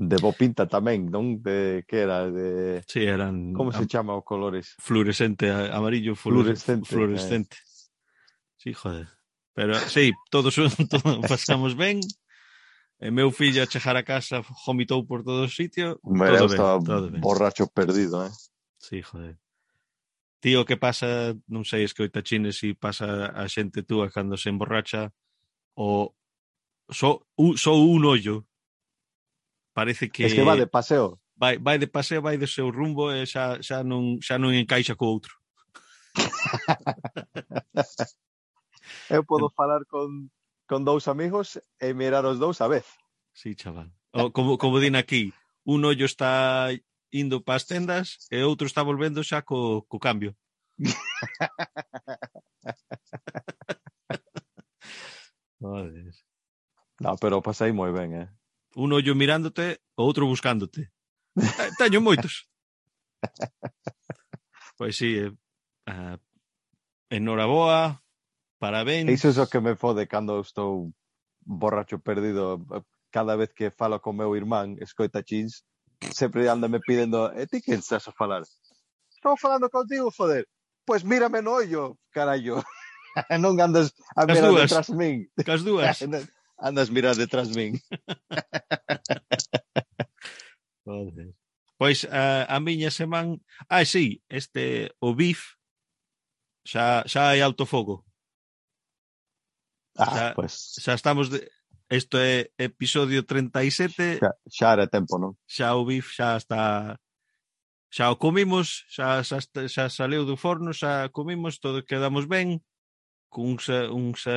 [0.00, 1.42] De Bopinta tamén, non?
[1.42, 4.78] De que era de Si, sí, eran Como se chama os colores?
[4.78, 6.88] Fluorescente, amarillo fluorescente.
[6.88, 7.58] Fluorescente.
[7.58, 7.66] Eh.
[8.56, 9.10] Si, sí, joder.
[9.52, 10.54] Pero si, sí, todos,
[10.88, 12.00] todo, pasamos ben.
[13.00, 15.98] E meu fillo a chegar a casa vomitou por todo o sitio.
[16.04, 17.20] Hombre, todo ben, estaba todo ben.
[17.20, 18.32] borracho perdido, eh?
[18.76, 19.36] Si, sí, joder.
[20.40, 24.40] Tío, que pasa, non sei, es que oita chines si pasa a xente túa cando
[24.40, 25.12] se emborracha
[25.76, 26.16] o
[26.88, 28.48] só, so, só so un ollo
[29.80, 30.26] parece que...
[30.26, 31.18] Es que va de paseo.
[31.36, 34.92] Vai, vai de paseo, vai do seu rumbo e xa, xa, non, xa non encaixa
[34.92, 35.40] co outro.
[39.08, 40.28] Eu podo falar con,
[40.68, 42.84] con dous amigos e mirar os dous a vez.
[43.32, 43.88] Sí, chaval.
[44.12, 45.32] O, como, como din aquí,
[45.64, 46.68] un ollo está
[47.08, 50.36] indo para as tendas e outro está volvendo xa co, co cambio.
[55.64, 56.12] Joder.
[57.00, 58.28] No, pero pasei moi ben, eh?
[58.80, 60.88] un ollo mirándote, o outro buscándote.
[61.36, 62.48] Eh, teño moitos.
[64.80, 65.28] Pois sí, eh,
[65.92, 66.16] uh,
[67.12, 68.00] enhoraboa,
[68.56, 69.12] parabéns.
[69.12, 70.88] Iso é o que me fode cando estou
[71.44, 72.64] borracho perdido.
[73.12, 75.68] Cada vez que falo con meu irmán, escoita chins,
[76.00, 78.48] sempre anda me pidendo, e ti que estás a falar?
[79.12, 80.48] Estou falando contigo, foder.
[80.88, 82.64] Pois mírame no ollo, carallo.
[83.36, 85.28] non andas a mirar detrás min.
[85.44, 86.00] Cas dúas.
[86.60, 87.80] Andas mirar detrás min.
[90.84, 91.34] Joder.
[91.78, 95.56] Pois a, a miña semana, ah, sí, este o BIF
[96.68, 98.04] xa xa hai alto fogo.
[99.96, 100.76] Ah, xa, pues.
[100.76, 101.48] xa estamos de
[101.88, 104.20] isto é episodio 37.
[104.20, 105.32] Xa, xa era tempo, non?
[105.48, 107.00] Xa o BIF xa está
[107.88, 112.60] xa o comimos, xa, xa, xa saleu do forno, xa comimos, todo quedamos ben,
[113.32, 114.28] cuns uns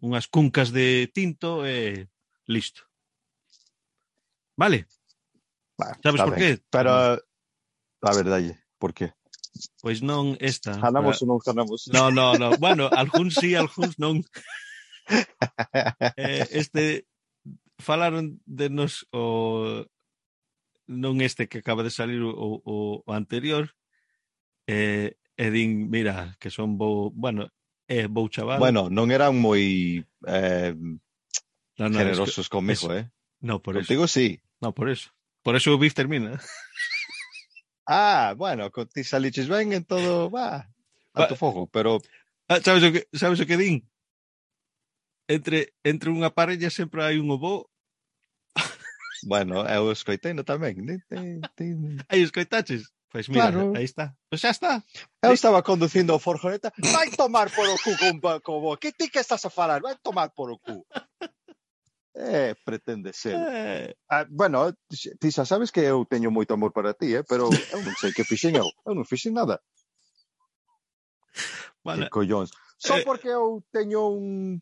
[0.00, 2.08] unhas cuncas de tinto e
[2.46, 2.86] listo.
[4.56, 4.86] Vale?
[5.78, 6.38] Bah, Sabes por ben.
[6.38, 6.62] qué?
[6.70, 6.90] Pero,
[8.02, 9.14] a verdade, por qué?
[9.82, 10.78] Pois non esta.
[10.78, 11.26] Ganamos pero...
[11.26, 11.80] ou non ganamos?
[11.90, 12.54] No, no, no.
[12.58, 14.22] Bueno, algúns sí, algúns non.
[16.18, 17.06] eh, este,
[17.78, 19.86] falaron de nos o
[20.88, 23.74] non este que acaba de salir o, o, o anterior,
[24.66, 27.46] eh, e din, mira, que son bo, bueno,
[27.88, 28.60] eh, Bouchaval.
[28.60, 30.72] Bueno, non eran moi eh,
[31.80, 33.10] no, no, generosos es que, comigo, es, eh?
[33.40, 34.14] No, por Contigo eso.
[34.14, 34.40] sí.
[34.60, 35.10] No, por eso.
[35.42, 36.38] Por eso o BIF termina.
[37.86, 40.68] ah, bueno, con ti saliches ben en todo, va,
[41.14, 41.98] a tu fogo, pero...
[42.48, 43.88] Ah, sabes o que, sabes o que din?
[45.28, 47.68] Entre, entre unha parella sempre hai un obo
[49.22, 50.78] Bueno, eu escoitei no tamén.
[52.08, 52.92] Aí escoitaches?
[53.10, 53.72] Pois mira, claro.
[53.74, 54.14] aí está.
[54.28, 54.84] Pois xa está.
[55.22, 56.72] Eu estaba conducindo o Forjoneta.
[56.92, 58.76] Vai tomar por o cu con Bacobo.
[58.76, 59.80] Que ti que estás a falar?
[59.80, 60.84] Vai tomar por o cu.
[62.14, 63.38] Eh, pretende ser.
[63.38, 63.94] Eh...
[64.10, 67.24] Ah, bueno, ti xa sabes que eu teño moito amor para ti, eh?
[67.24, 68.68] pero eu non sei que fixen eu.
[68.84, 69.62] Eu non fixen nada.
[71.80, 72.10] Vale.
[72.10, 72.50] Que collóns.
[72.76, 73.04] Só eh...
[73.06, 74.60] porque eu teño un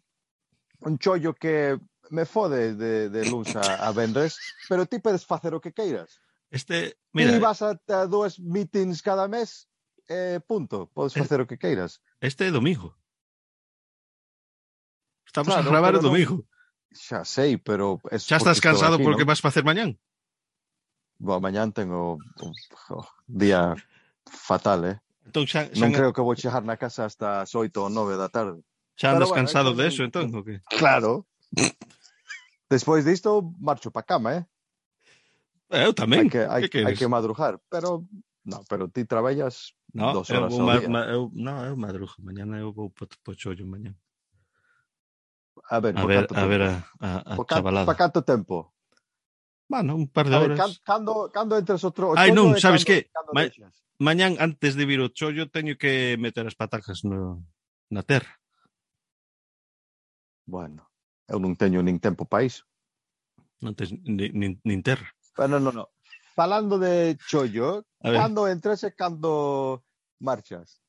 [0.87, 1.80] un chollo que
[2.11, 6.20] me fode de, de luns a, a vendres, pero ti podes facer o que queiras.
[6.50, 9.68] Este, mira, ti vas a, a dúas meetings cada mes,
[10.09, 10.90] eh, punto.
[10.94, 12.00] Podes facer o que queiras.
[12.20, 12.94] Este é domingo.
[15.26, 16.35] Estamos claro, a gravar o domingo.
[16.42, 16.56] Non...
[16.96, 18.00] Xa sei, pero...
[18.09, 19.30] Es xa estás cansado aquí, porque ¿no?
[19.35, 19.98] vas facer mañán?
[21.18, 22.52] Bo, mañán tengo un
[22.88, 23.74] oh, día
[24.24, 24.96] fatal, eh?
[25.26, 28.16] Entón, xa, xa, non creo que vou chegar na casa hasta as oito ou nove
[28.16, 28.62] da tarde.
[28.96, 30.62] Xa andas bueno, cansado de eso, entón, o que?
[30.72, 31.26] Claro.
[32.70, 34.42] Despois disto, marcho pa cama, eh?
[35.70, 36.26] Eh, eu tamén.
[36.26, 38.07] Hai que, hai, que, hai que madrugar, pero
[38.46, 40.88] no, pero ti traballas no, dos horas eu, ao ma, día.
[40.88, 42.14] Ma, eu, no, eu madrugo.
[42.22, 43.98] mañana eu vou po, po chollo mañán.
[45.66, 47.88] A ver, a ver, a ver a, a, a po chavalada.
[47.90, 48.70] Pa canto tempo?
[49.66, 50.55] Bueno, un par de a horas.
[50.55, 52.14] Ver, cando, cando entres outro...
[52.14, 53.11] Ai, non, sabes que?
[53.35, 53.50] Ma,
[53.98, 57.42] mañán antes de vir o chollo teño que meter as patacas no,
[57.90, 58.38] na terra.
[60.46, 60.87] Bueno,
[61.26, 62.62] eu non teño nin tempo país.
[63.59, 65.11] Non tes nin, nin, nin terra.
[65.37, 65.90] Ah, bueno, no, no.
[66.35, 69.85] Falando de chollo, cando entras e cando
[70.18, 70.81] marchas?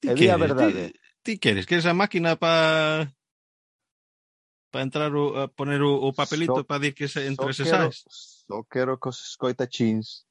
[0.00, 0.90] Ti e di a verdade.
[0.90, 1.66] Ti, ti queres?
[1.66, 3.10] Queres a máquina para
[4.70, 7.64] para entrar o, a poner o, o papelito so, para dir que se entre so
[7.64, 8.04] se quero, sais?
[8.46, 10.26] Só so quero que os escoita chins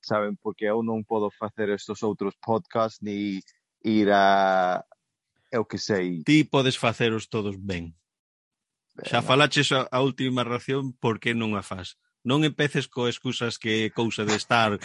[0.00, 3.42] saben, porque eu non podo facer estos outros podcasts ni
[3.84, 4.82] ir a
[5.50, 6.22] eu que sei.
[6.24, 7.94] Ti podes faceros todos ben.
[8.94, 11.98] ben Xa falaches a, a última ración por que non a faz.
[12.26, 14.76] Non empeces co excusas que cousa de estar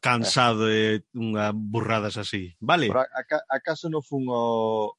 [0.00, 2.88] cansado e unha burradas así, vale?
[2.88, 4.94] Pero aca, acaso non fun o,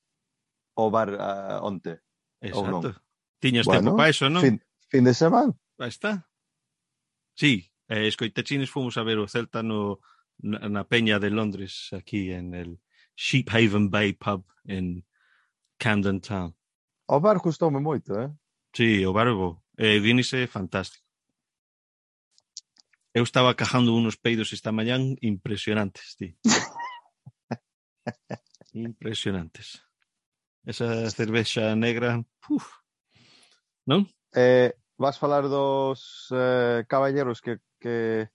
[0.76, 2.04] o bar uh, onte?
[2.44, 2.94] Exacto.
[3.40, 4.44] Tiñas bueno, tempo para eso, non?
[4.44, 5.56] Fin, fin de semana.
[5.80, 6.30] Aí está.
[7.34, 10.04] Sí, eh, escoitachines fomos a ver o Celta no,
[10.38, 12.80] na, na peña de Londres, aquí en el
[13.16, 15.06] Sheephaven Bay Pub en
[15.78, 16.56] Camden Town.
[17.08, 18.32] O bar gustoume moito, eh?
[18.76, 19.64] Sí, o bar é bo.
[19.78, 21.03] Eh, Guinness é fantástico.
[23.14, 26.34] Eu estaba cajando unos peidos esta mañán impresionantes, ti.
[28.74, 29.86] impresionantes.
[30.66, 32.66] Esa cervexa negra, uf,
[33.86, 34.10] non?
[34.34, 38.34] Eh, vas falar dos eh, caballeros que, que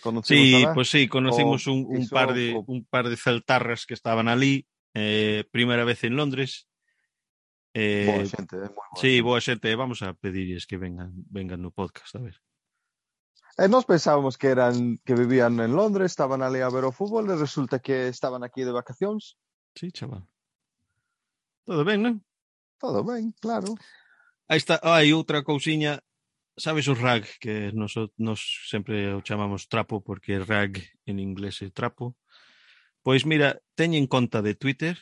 [0.00, 0.72] conocimos Sí, alá?
[0.72, 2.64] pues sí, conocimos o, un, un iso, par de o...
[2.64, 4.64] un par de celtarras que estaban ali,
[4.96, 6.64] eh, primeira vez en Londres,
[7.76, 8.72] Eh, boa xente, eh?
[8.72, 8.96] moi boa.
[8.96, 12.40] Sí, boa xente, vamos a pedirles que vengan, vengan no podcast, a ver.
[13.58, 16.92] Eh, e nós pensábamos que eran que vivían en Londres, estaban ali a ver o
[16.92, 19.40] fútbol e resulta que estaban aquí de vacacións.
[19.74, 20.28] Sí, chaval.
[21.64, 22.16] Todo ben, non?
[22.78, 23.74] Todo ben, claro.
[24.46, 26.04] Aí está, ah, hai outra cousiña,
[26.56, 31.70] sabes o rag que nos, nos sempre o chamamos trapo porque rag en inglés é
[31.72, 32.14] trapo.
[33.02, 34.96] Pois mira, teñen conta de Twitter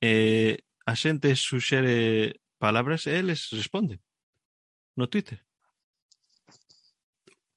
[0.00, 4.00] eh, a xente suxere palabras e eles responden
[4.94, 5.42] no Twitter.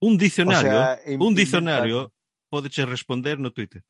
[0.05, 1.27] Un dicionario, o sea, implementar...
[1.27, 2.13] un dicionario
[2.49, 3.83] podeche responder no Twitter.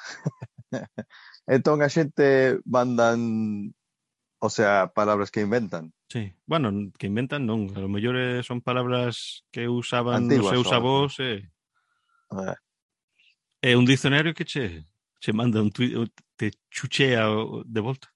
[1.46, 3.70] entón a xente mandan,
[4.42, 5.94] o sea, palabras que inventan.
[6.10, 10.66] Sí, bueno, que inventan non, a lo mellor eh, son palabras que usaban Antiguas, os
[10.66, 11.46] seus avós e...
[12.34, 12.56] Eh.
[13.62, 14.82] É un dicionario que che,
[15.22, 15.94] che manda un tuit,
[16.34, 17.30] te chuchea
[17.62, 18.10] de volta.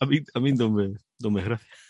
[0.00, 1.85] A mí, a mí dome, dome gracias.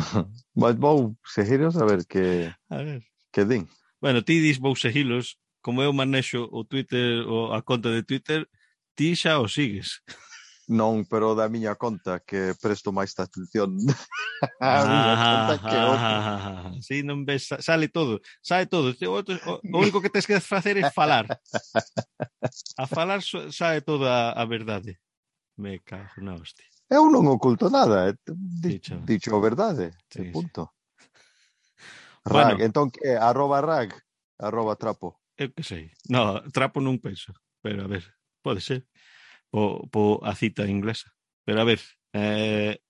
[0.54, 3.02] Mas vou seguiros a ver que a ver.
[3.32, 3.68] que din.
[4.00, 8.48] Bueno, ti dis vou seguilos, como eu manexo o Twitter o a conta de Twitter,
[8.96, 10.00] ti xa o sigues.
[10.70, 13.74] Non, pero da miña conta que presto máis atención.
[14.62, 16.14] a miña ah, conta ah, que ah, outra.
[16.14, 18.94] Ah, sí, non ves, sale todo, sale todo.
[18.94, 21.26] O, o, o único que tens que facer é falar.
[22.78, 24.94] A falar sae toda a verdade.
[25.58, 26.69] Me cago na hostia.
[26.90, 30.74] Eu non oculto nada, eh, dicho, dicho verdade, sí, punto.
[32.26, 33.94] Rag, bueno, entón que arroba rag,
[34.36, 35.22] arroba trapo.
[35.38, 35.94] Eu que sei.
[36.10, 38.04] No, trapo non penso, pero a ver,
[38.42, 38.84] pode ser
[39.54, 41.14] po, po a cita inglesa.
[41.46, 41.80] Pero a ver,
[42.12, 42.82] eh,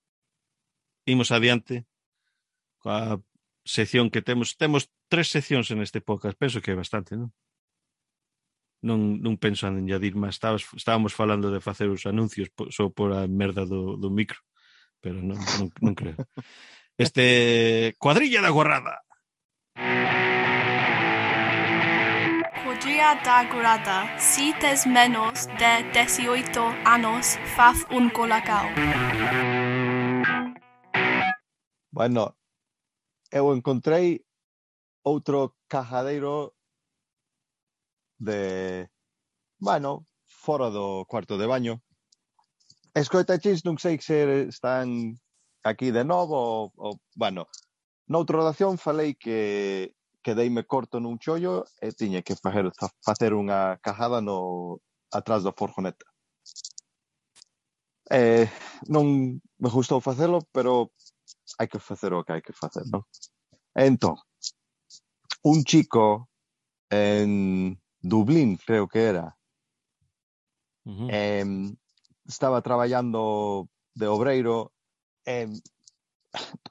[1.05, 1.85] imos adiante
[2.81, 3.21] coa
[3.63, 4.57] sección que temos.
[4.57, 7.29] Temos tres seccións en este podcast, penso que é bastante, non?
[8.81, 10.35] Non, non penso en añadir máis.
[10.35, 14.41] Estabas, estábamos falando de facer os anuncios po, só por a merda do, do micro.
[15.01, 16.17] Pero non, non, non creo.
[17.01, 19.01] Este, cuadrilla da gorrada.
[22.63, 28.69] Podría dar grada si tes menos de 18 años faz un colacao.
[31.89, 32.37] Bueno,
[33.31, 34.23] eu encontrei
[35.03, 36.53] outro cajadeiro
[38.21, 38.87] de,
[39.57, 41.81] bueno, fora do cuarto de baño.
[42.93, 45.17] Escoitachis, non sei se están
[45.65, 47.49] aquí de novo, ou, ou bueno,
[48.05, 52.69] noutra oración falei que que deime corto nun chollo e tiña que facer,
[53.01, 54.77] facer unha cajada no
[55.09, 56.05] atrás da forjoneta.
[58.11, 58.45] Eh,
[58.85, 60.93] non me gustou facelo, pero
[61.57, 63.01] hai que facer o que hai que facer, non?
[63.73, 64.13] Entón,
[65.41, 66.29] un chico
[66.93, 69.37] en Dublín, creo que era.
[70.83, 71.09] Uh -huh.
[71.11, 71.75] eh,
[72.27, 74.73] estaba traballando de obreiro.
[75.25, 75.47] Eh,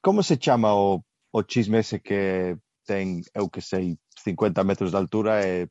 [0.01, 4.97] como se chama o, o chisme ese que ten, eu que sei, 50 metros de
[4.97, 5.67] altura e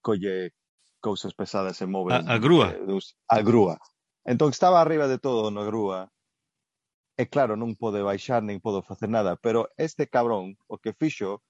[0.00, 0.52] colle
[1.00, 2.12] cousas pesadas e move.
[2.12, 2.72] A, a grúa.
[2.72, 3.76] Eh, a grúa.
[4.24, 6.08] Entón estaba arriba de todo na grúa.
[7.18, 11.44] E claro, non pode baixar nin podo facer nada, pero este cabrón o que fixo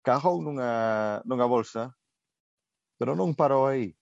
[0.00, 1.92] cajou nunha, nunha bolsa
[2.98, 3.94] pero non parou aí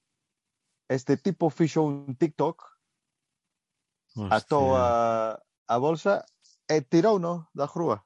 [0.88, 2.60] este tipo fixo un TikTok
[4.28, 4.82] atou Hostia.
[4.82, 6.24] a, a bolsa
[6.68, 8.04] e tirouno da grúa.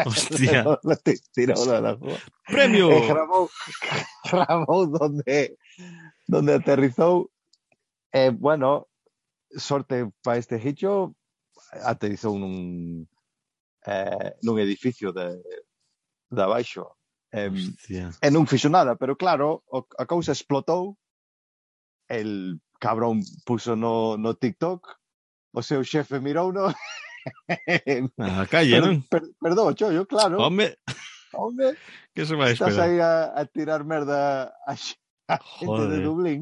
[0.00, 0.64] Hostia.
[1.34, 2.18] tirouno da grúa.
[2.46, 2.92] Premio.
[2.92, 3.50] E gravou,
[4.30, 5.56] gravou donde,
[6.28, 7.30] donde aterrizou.
[8.12, 8.88] E, bueno,
[9.56, 11.14] sorte para este hicho,
[11.84, 13.08] aterrizou nun,
[13.84, 15.36] eh, nun edificio de,
[16.30, 16.95] de abaixo.
[17.36, 18.16] Eh, Hostia.
[18.16, 20.96] e non fixo nada, pero claro, o, a cousa explotou,
[22.08, 24.80] el cabrón puso no, no TikTok,
[25.52, 26.72] o seu xefe mirou no...
[26.72, 26.74] a
[28.40, 29.04] ah, calle, non?
[29.04, 30.40] Per, perdón, chollo, claro.
[30.40, 30.80] Home,
[31.36, 31.76] Home,
[32.16, 32.72] que se vai esperar?
[32.72, 35.90] Estás aí a, a tirar merda a, a gente Joder.
[35.92, 36.40] de Dublín.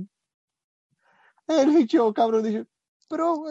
[1.50, 2.70] E el fichou, o cabrón, dixo,
[3.10, 3.50] pero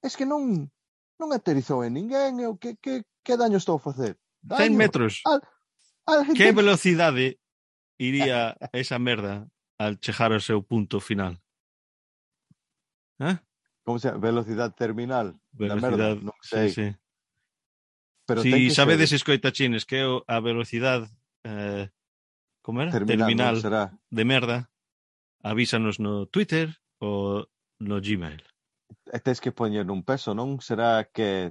[0.00, 0.72] es que non
[1.20, 4.16] non aterrizou en ninguén, eu que, que, que daño estou a facer?
[4.40, 4.72] Daño.
[4.72, 5.12] 100 metros
[6.12, 6.38] a gente...
[6.38, 7.40] Que velocidade
[7.98, 11.38] iría esa merda al chejar o seu punto final?
[13.20, 13.36] Eh?
[13.84, 16.68] Como se velocidade terminal velocidade, da merda, non sei.
[16.72, 16.88] Sí, sí.
[18.28, 19.20] Pero si que sabedes ser...
[19.20, 21.08] escoitachines que é a velocidade
[21.44, 21.88] eh,
[22.62, 22.92] como era?
[22.92, 23.82] terminal, terminal será.
[24.08, 24.58] de merda,
[25.42, 27.48] avísanos no Twitter ou
[27.80, 28.44] no Gmail.
[29.24, 30.60] Tens que poñer un peso, non?
[30.60, 31.50] Será que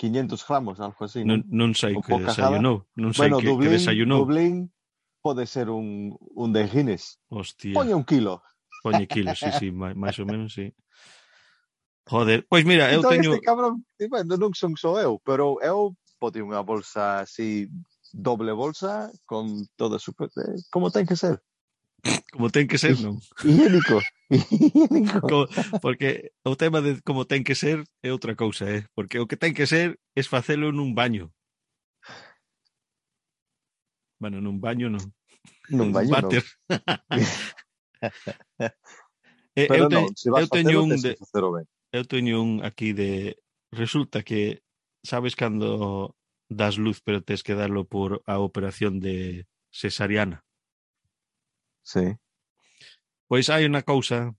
[0.00, 1.44] 500 gramos, algo así, non?
[1.52, 4.24] Non, sei Un que desayunou, non sei bueno, que, que Dublín, desayunou.
[4.24, 4.72] Dublín
[5.20, 7.20] pode ser un, un de Guinness.
[7.28, 8.40] Hostia, Poñe un kilo.
[8.80, 10.72] poñe kilos, sí, sí, máis, ou menos, sí.
[12.08, 15.92] Joder, pois mira, eu entón teño este cabrón, bueno, non son só eu, pero eu
[16.16, 17.68] botei unha bolsa así,
[18.16, 20.16] doble bolsa, con toda su...
[20.16, 21.44] eh, Como ten que ser.
[22.32, 23.18] Como ten que ser, non?
[23.44, 24.00] Higiénico.
[25.26, 25.48] como,
[25.82, 28.86] porque o tema de como ten que ser é outra cousa, eh?
[28.94, 31.34] porque o que ten que ser é facelo nun baño.
[34.20, 35.12] Bueno, nun baño non.
[35.68, 36.30] Nun baño non.
[39.56, 41.18] eh, Pero eu, te, non, se vas eu teño un de,
[41.92, 43.36] eu teño un aquí de
[43.72, 44.62] resulta que
[45.04, 46.16] sabes cando
[46.50, 50.44] das luz pero tes que darlo por a operación de cesariana.
[51.82, 52.16] Sí.
[53.28, 54.34] Pois hai unha cousa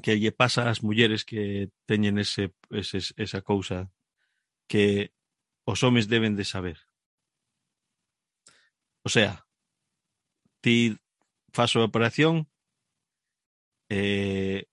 [0.00, 3.92] que lle pasa ás mulleres que teñen ese, ese, esa cousa
[4.70, 5.12] que
[5.64, 6.78] os homes deben de saber.
[9.04, 9.44] O sea,
[10.62, 10.96] ti
[11.52, 12.48] faz a operación
[13.90, 14.64] eh,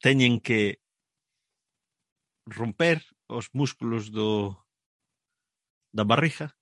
[0.00, 0.80] teñen que
[2.46, 4.58] romper os músculos do
[5.94, 6.56] da barriga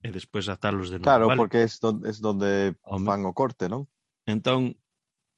[0.00, 1.08] e despois atalos de novo.
[1.08, 1.38] Claro, ¿vale?
[1.38, 3.06] porque es donde, es donde Home.
[3.06, 3.84] fan o corte, non?
[4.24, 4.80] Entón,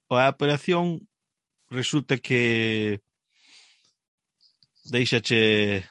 [0.09, 1.09] a operación
[1.67, 3.03] resulta que
[4.87, 5.83] deixache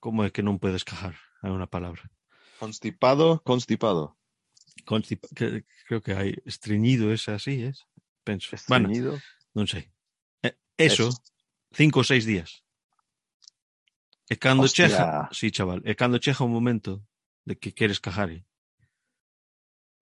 [0.00, 1.16] como é que non podes cajar?
[1.40, 2.04] É unha palabra.
[2.58, 4.18] Constipado, constipado.
[4.84, 5.24] Constip...
[5.34, 7.86] Que, creo que hai estreñido esa así, es?
[8.24, 8.52] Penso.
[8.54, 9.16] Estreñido?
[9.16, 9.88] Bueno, non sei.
[10.78, 11.18] Eso, es.
[11.74, 12.62] cinco ou seis días.
[14.30, 14.86] E cando Hostia.
[14.86, 17.02] chega, sí, chaval, e cando chega un momento
[17.48, 18.44] de que queres cajare.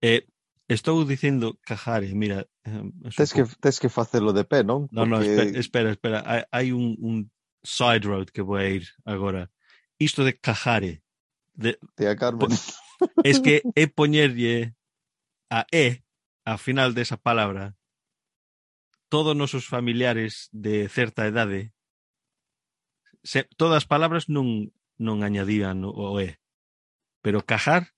[0.03, 0.27] E
[0.69, 2.49] estou dicindo cajare, mira...
[2.67, 4.91] Eh, tes que, tes que facelo de pé, non?
[4.91, 5.55] Non, non, Porque...
[5.63, 6.27] espera, espera.
[6.27, 7.31] Hai, hai un, un
[7.63, 9.47] side road que vou a ir agora.
[9.99, 11.07] Isto de cajare.
[11.55, 12.51] De, Tía Carmen.
[13.23, 14.75] Es que é poñerlle
[15.51, 16.03] a E
[16.45, 17.77] ao final desa palabra
[19.09, 21.71] todos nosos familiares de certa edade
[23.23, 26.41] se, todas as palabras non non añadían o E
[27.27, 27.93] pero Cajar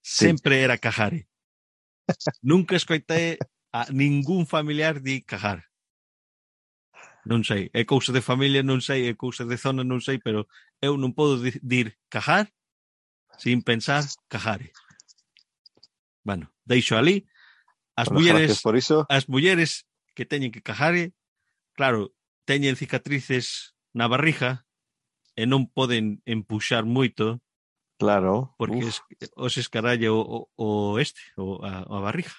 [0.00, 0.26] sí.
[0.26, 1.26] sempre era Cajare.
[2.40, 3.36] Nunca escoitei
[3.72, 5.66] a ningún familiar di Cajar.
[7.26, 10.46] Non sei, é cousa de familia, non sei, é cousa de zona, non sei, pero
[10.78, 12.54] eu non podo dir Cajar
[13.42, 14.70] sin pensar Cajare.
[16.22, 17.26] Bueno, deixo ali.
[17.98, 19.02] As bueno, mulleres, por iso.
[19.10, 21.10] as mulleres que teñen que cajare,
[21.74, 22.14] claro,
[22.46, 24.62] teñen cicatrices na barriga
[25.34, 27.42] e non poden empuxar moito
[28.00, 28.54] Claro.
[28.56, 29.04] Porque uf.
[29.20, 32.32] es, os escaralle o, o, o este, o a, a barriga.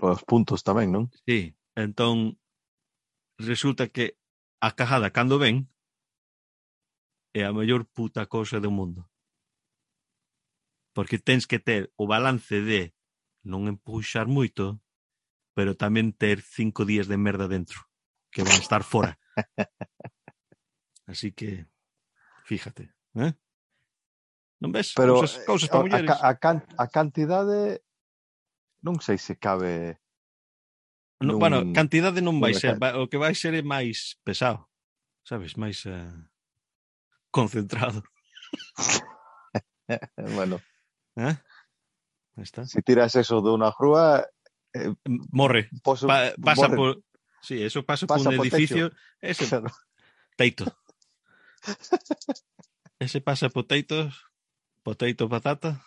[0.00, 1.12] Os puntos tamén, non?
[1.28, 2.40] Sí, entón
[3.36, 4.16] resulta que
[4.64, 5.68] a cajada cando ven
[7.36, 9.12] é a mellor puta cousa do mundo.
[10.96, 12.96] Porque tens que ter o balance de
[13.44, 14.80] non empuxar moito,
[15.52, 17.84] pero tamén ter cinco días de merda dentro,
[18.32, 19.20] que van a estar fora.
[21.12, 21.68] Así que,
[22.48, 22.96] fíjate.
[23.20, 23.36] ¿eh?
[24.62, 24.94] Non ves?
[24.94, 26.06] Pero, cousas, cousas para mulleres.
[26.06, 27.82] A, a, can, a cantidade
[28.86, 29.98] non sei se cabe
[31.18, 31.42] non, nun...
[31.42, 34.70] bueno, cantidade non vai ser, vai, o que vai ser é máis pesado.
[35.26, 36.14] Sabes, máis uh,
[37.34, 38.06] concentrado.
[40.38, 40.62] bueno.
[41.18, 41.34] Eh?
[42.38, 42.62] Está.
[42.66, 44.22] Se si tiras eso de unha grúa
[44.78, 44.94] eh,
[45.34, 45.70] morre.
[45.82, 46.78] Poso, pa, pasa morre.
[46.78, 46.90] por
[47.42, 49.02] Sí, eso pasa, pasa por un por edificio, techo.
[49.18, 49.74] ese claro.
[50.38, 50.64] teito.
[53.02, 54.14] Ese pasa por teitos
[54.82, 55.84] Potato, patata.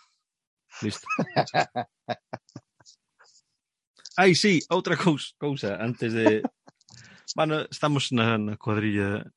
[0.82, 1.06] Listo.
[4.16, 6.42] Ai, sí, outra cousa, cousa antes de...
[7.34, 9.30] bueno, estamos na, na cuadrilla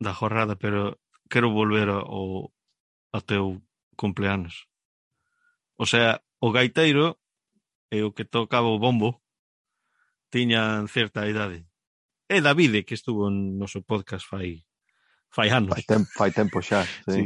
[0.00, 2.54] da jornada, pero quero volver ao,
[3.12, 3.60] ao teu
[3.96, 4.64] cumpleanos.
[5.76, 7.20] O sea, o gaiteiro
[7.92, 9.20] e o que tocaba o bombo
[10.32, 11.68] tiñan certa idade.
[12.28, 14.64] É Davide que estuvo no noso podcast fai
[15.28, 15.76] fai anos.
[15.76, 17.12] Fai tempo, fai tempo xa, sí.
[17.12, 17.24] sí.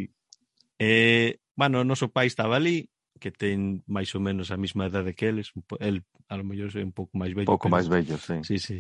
[0.79, 2.89] Eh, Bueno, o noso pai estaba ali,
[3.21, 6.83] que ten máis ou menos a mesma idade que eles, el a lo mellor é
[6.83, 7.47] un pouco máis vello.
[7.47, 7.77] Pouco pero...
[7.77, 8.41] máis vello, sí.
[8.43, 8.79] Sí, sí.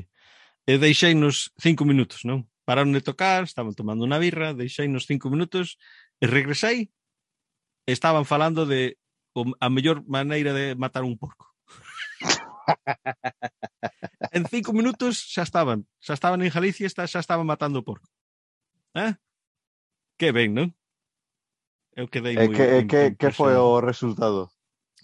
[0.64, 2.48] E deixei nos cinco minutos, non?
[2.64, 5.76] Pararon de tocar, estaban tomando unha birra, deixei nos cinco minutos
[6.22, 6.90] e regresei.
[7.84, 8.96] Estaban falando de
[9.34, 11.50] a mellor maneira de matar un porco.
[14.36, 18.08] en cinco minutos xa estaban, xa estaban en Galicia, xa estaban matando o porco.
[18.94, 19.14] Eh?
[20.16, 20.68] Que ben, non?
[21.96, 22.54] Eu quedei moi...
[22.56, 24.48] Que, e que, que foi o resultado?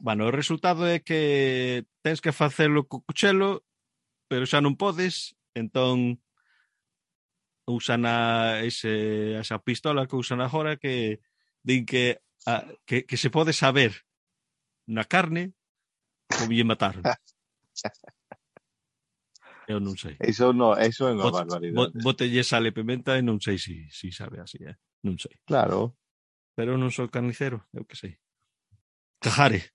[0.00, 3.66] Bueno, o resultado é que tens que facelo co cuchelo,
[4.30, 6.22] pero xa non podes, entón
[7.68, 11.20] usan a ese, a esa pistola que usan agora que
[11.60, 14.08] din que, a, que, que se pode saber
[14.88, 15.52] na carne
[16.32, 17.04] como lle mataron.
[19.68, 20.16] Eu non sei.
[20.16, 22.00] Eso no, eso é unha barbaridade.
[22.00, 24.80] Botelle sale pimenta e non sei si, si sabe así, eh?
[25.04, 25.36] non sei.
[25.44, 25.92] Claro.
[26.58, 28.18] Pero eu non sou carnicero, eu que sei.
[29.22, 29.70] Cajare.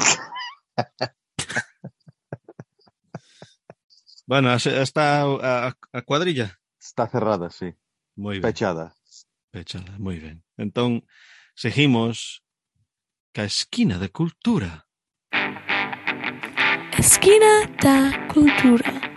[4.24, 6.56] bueno, está a, a cuadrilla.
[6.80, 7.76] Está cerrada, sí.
[8.16, 8.48] Moi ben.
[8.48, 8.96] Pechada.
[9.52, 10.40] Pechada, moi ben.
[10.56, 11.04] Entón,
[11.52, 12.40] seguimos
[13.36, 14.88] ca esquina da cultura.
[16.96, 19.09] Esquina da cultura.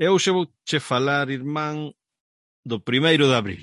[0.00, 1.92] E hoxe vouche falar, irmán,
[2.64, 3.62] do primeiro de abril.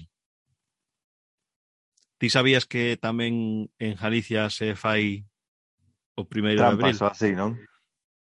[2.22, 5.26] Ti sabías que tamén en Galicia se fai
[6.14, 6.94] o primeiro de abril?
[6.94, 7.58] así, non?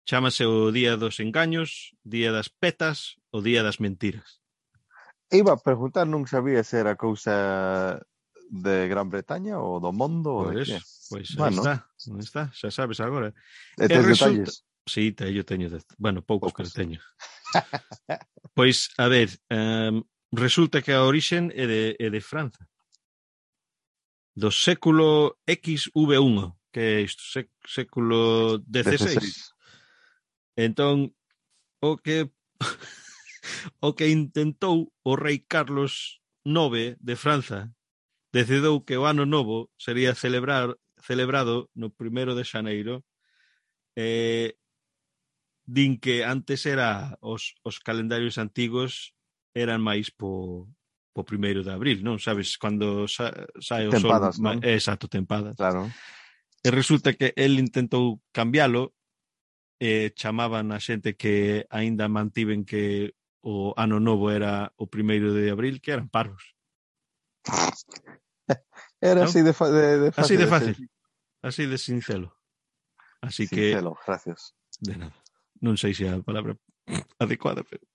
[0.04, 4.44] Chámase o Día dos Engaños, Día das Petas, o Día das Mentiras.
[5.32, 7.96] Iba a preguntar, non sabía se era cousa
[8.52, 10.78] de Gran Bretaña ou do mundo ou de pois, que?
[11.08, 11.64] Pois bueno.
[11.64, 11.88] está,
[12.20, 13.32] está, xa sabes agora.
[13.80, 14.36] E, e resulta...
[14.36, 14.68] detalles?
[14.84, 15.80] Sí, te, yo teño, de...
[15.96, 16.76] bueno, poucos, poucos.
[16.76, 17.00] que teño.
[18.54, 22.68] Pois, a ver, um, resulta que a orixen é de, é de Franza.
[24.36, 27.22] Do século XV1, que é isto,
[27.64, 28.92] século XVI.
[28.92, 29.56] 16.
[30.56, 31.16] Entón,
[31.80, 32.28] o que
[33.80, 37.72] o que intentou o rei Carlos IX de Franza
[38.32, 43.04] decidou que o ano novo sería celebrar celebrado no primeiro de xaneiro
[43.96, 44.54] eh,
[45.72, 49.16] din que antes era os, os calendarios antigos
[49.56, 50.68] eran máis po,
[51.16, 52.20] po primeiro de abril, non?
[52.20, 54.44] Sabes, cando sa, sae o tempadas, sol...
[54.44, 54.60] Non?
[54.60, 55.56] É, exacto, tempadas.
[55.56, 55.88] Claro.
[56.60, 58.92] E resulta que el intentou cambiálo,
[59.82, 65.50] e chamaban a xente que aínda mantiven que o ano novo era o primeiro de
[65.50, 66.54] abril, que eran parvos.
[69.02, 69.26] Era ¿No?
[69.26, 70.22] así de, de, de fácil.
[70.22, 70.76] Así de fácil.
[70.78, 70.88] De
[71.42, 72.38] así de sincero.
[73.20, 73.74] Así que...
[73.74, 74.54] Sincero, gracias.
[74.78, 75.21] De nada
[75.62, 76.58] non sei se é a palabra
[77.22, 77.86] adecuada, pero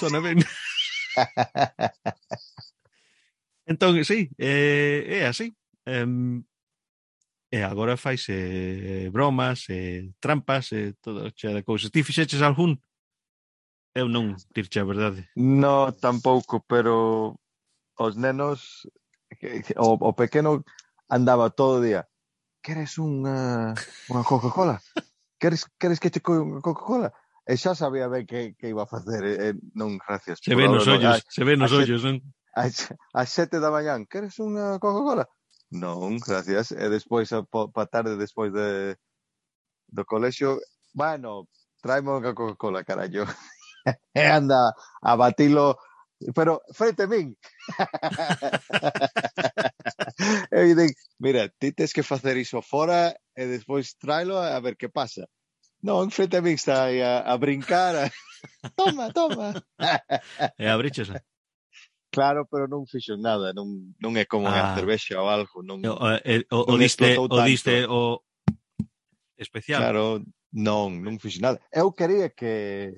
[0.00, 0.40] sona ben.
[3.70, 5.52] entón, sí, eh, é, é así.
[5.86, 6.42] Um,
[7.52, 11.92] e agora faise bromas, e trampas, e toda chea de cousas.
[11.92, 12.80] Ti fixeches algún?
[13.94, 15.30] Eu non, dirche a verdade.
[15.36, 17.38] No, tampouco, pero
[17.94, 18.90] os nenos,
[19.78, 20.66] o, o pequeno
[21.06, 22.10] andaba todo o día.
[22.58, 23.70] Queres unha,
[24.10, 24.82] unha Coca-Cola?
[25.44, 27.12] queres, queres que te coi unha Coca-Cola?
[27.44, 30.40] E xa sabía ben que, que iba a facer, e, eh, eh, non gracias.
[30.40, 32.24] Se ven nos ollos, a, se ven nos ollos, non?
[32.56, 33.28] Ás ¿eh?
[33.28, 35.28] sete da mañán, queres unha Coca-Cola?
[35.68, 36.72] Non, gracias.
[36.72, 38.96] E despois, a, pa, pa tarde despois de,
[39.92, 40.64] do colexio,
[40.96, 41.44] bueno,
[41.84, 43.28] traime unha Coca-Cola, carallo.
[44.16, 44.72] e anda
[45.04, 45.76] a batilo
[46.32, 47.36] pero frente a min.
[50.50, 54.88] eu dei, mira, ti tens que facer iso fora e despois tráelo a ver que
[54.88, 55.28] pasa.
[55.84, 57.92] Non, frente a min está aí a, a brincar.
[57.96, 58.08] A...
[58.78, 59.52] toma, toma.
[60.56, 61.20] e abríchesa.
[62.14, 64.54] Claro, pero non fixo nada, non, non é como ah.
[64.54, 65.82] unha cervexa ou algo, non.
[65.82, 68.22] O, o, o, non diste, o diste o
[69.36, 69.82] especial.
[69.82, 70.22] Claro,
[70.54, 71.58] non, non fixo nada.
[71.74, 72.94] Eu quería que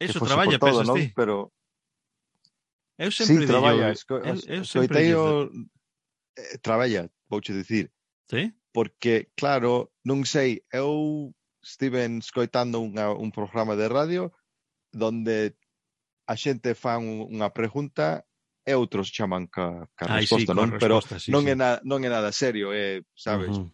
[0.00, 0.96] Eso que traballa, todo, non?
[0.96, 1.12] Ti.
[1.12, 1.52] Pero
[2.98, 5.50] Eu sempre sí, traballa, esco, eu, eu escoitei-o
[6.36, 7.92] eh, traballa, vouche dicir.
[8.30, 8.52] Sí?
[8.72, 14.32] Porque, claro, non sei, eu estive escoitando unha, un programa de radio
[14.92, 15.56] donde
[16.26, 18.24] a xente fan unha pregunta
[18.66, 20.68] e outros chaman ca, ca Ai, resposta, sí, non?
[20.74, 21.52] Resposta, Pero sí, non, sí.
[21.52, 23.54] É na, non é nada serio, é, sabes?
[23.54, 23.70] Uh -huh.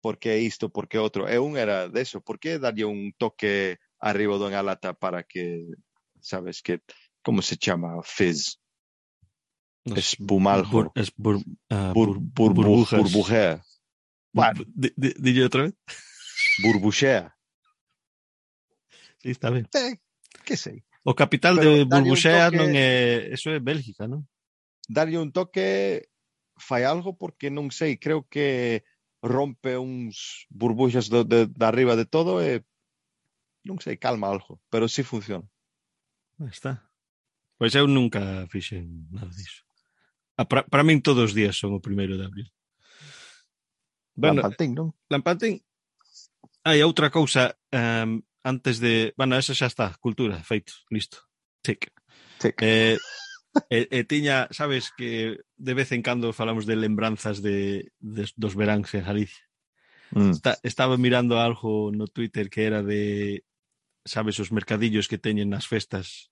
[0.00, 1.28] Por que isto, por que outro?
[1.28, 5.68] E un era deso, por que darlle un toque arriba do lata para que,
[6.24, 6.80] sabes, que
[7.22, 8.58] como se chama Fizz.
[9.84, 10.92] Espumaljo.
[10.94, 13.00] Es bur, uh, bur, bur, burbujas.
[13.00, 13.62] Burbujea.
[14.32, 14.64] Bueno.
[14.74, 15.74] Dile otra vez.
[16.62, 17.36] Burbuchea.
[19.18, 19.68] Sí, está ben.
[19.74, 19.98] Eh,
[20.44, 20.84] que sei.
[21.02, 24.28] O capital Pero de Burbuxea toque, non é, eh, eso é Bélgica, non?
[24.88, 26.08] Darlle un toque
[26.60, 28.84] fai algo porque non sei, creo que
[29.24, 32.64] rompe uns burbuxas do, de, de arriba de todo eh, e
[33.64, 35.44] non sei, calma algo, pero si sí funciona.
[36.48, 36.89] Está.
[37.60, 39.68] Pois eu nunca fixen nada disso.
[40.40, 42.48] Ah, Para min todos os días son o primeiro de abril.
[44.16, 44.96] Bueno, Lampantín, non?
[45.12, 45.60] Lampantín.
[46.64, 49.12] Hai outra cousa um, antes de...
[49.12, 51.28] Bueno, esa xa está, cultura, feito, listo.
[51.60, 51.92] Tic.
[52.40, 52.56] Tic.
[52.64, 52.96] Eh,
[53.68, 58.56] e, e tiña, sabes que de vez en cando falamos de lembranzas de, de dos
[58.56, 59.44] veráns en Galicia.
[60.16, 60.32] Mm.
[60.32, 63.44] Está, estaba mirando algo no Twitter que era de
[64.08, 66.29] sabes os mercadillos que teñen nas festas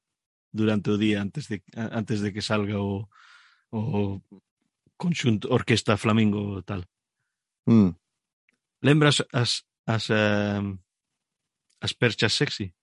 [0.52, 3.08] durante o día antes de antes de que salga o
[3.70, 4.22] o
[4.96, 6.84] conxunto orquesta flamingo tal.
[7.66, 7.94] Mm.
[8.80, 10.78] Lembras as as um,
[11.80, 12.74] as perchas sexy?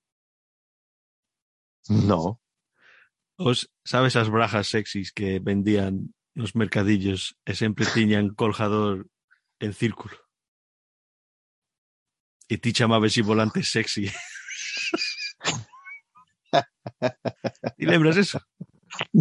[1.89, 2.41] No.
[3.37, 9.07] Os sabes as brajas sexys que vendían nos mercadillos e sempre tiñan colgador
[9.59, 10.17] en círculo.
[12.47, 14.11] E ti chamabas e volante sexy.
[17.85, 18.39] Ti lembras eso?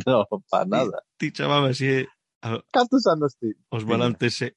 [0.07, 1.03] No, para nada.
[1.19, 2.01] Ti, ti chamabas e...
[2.01, 2.09] Eh,
[2.43, 2.63] a...
[2.73, 3.53] Cantos anos ti?
[3.69, 4.35] Os volantes...
[4.35, 4.57] Se...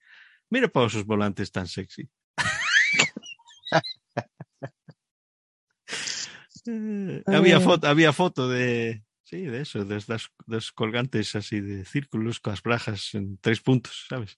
[0.49, 2.09] Mira para os volantes tan sexy.
[7.27, 12.39] había foto, había foto de sí, de eso, de das, das colgantes así de círculos
[12.39, 14.37] coas brajas en tres puntos, sabes?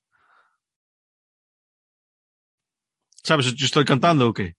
[3.23, 4.55] Sabes o que uh, estou cantando ou que?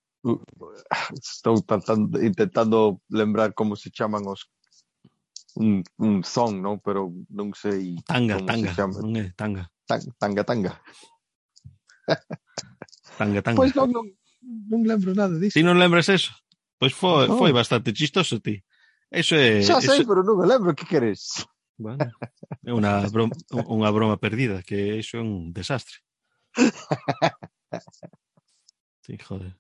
[1.17, 4.47] Estou tratando, intentando lembrar como se chaman os
[5.57, 6.79] un, un son, non?
[6.85, 7.11] Pero
[7.57, 8.71] sei Tanga, como tanga,
[9.35, 10.73] tanga, Tan- Tanga, tanga.
[13.19, 13.59] tanga, tanga.
[13.59, 14.07] Pois non, non,
[14.71, 15.59] non lembro nada disso.
[15.59, 16.31] Ti non lembras eso?
[16.79, 17.37] Pois foi, No.
[17.37, 18.57] foi bastante chistoso ti.
[19.11, 21.43] Eso é, Xa sei, eso, pero non me lembro que queres.
[21.81, 22.13] bueno,
[22.63, 25.99] é unha broma, unha broma perdida, que iso é un desastre.
[29.03, 29.57] Sí, joder.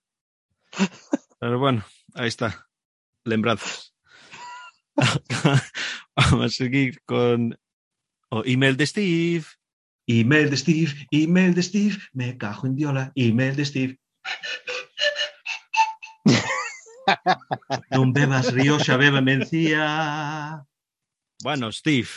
[1.40, 1.82] Pero bueno,
[2.14, 2.68] aí está.
[3.24, 3.89] Lembranzas.
[6.16, 7.58] Vamos a seguir con
[8.44, 9.44] email de Steve.
[10.06, 14.00] Email de Steve, email de Steve, me cajo en diola, email de Steve.
[17.94, 20.66] non bebas rioxa, beba mencía.
[21.42, 22.10] Bueno, Steve,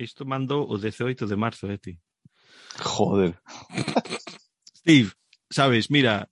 [0.00, 2.00] isto mandou o 18 de marzo, eh, ti.
[2.80, 3.36] Joder.
[4.80, 5.12] Steve,
[5.50, 6.28] sabes, mira,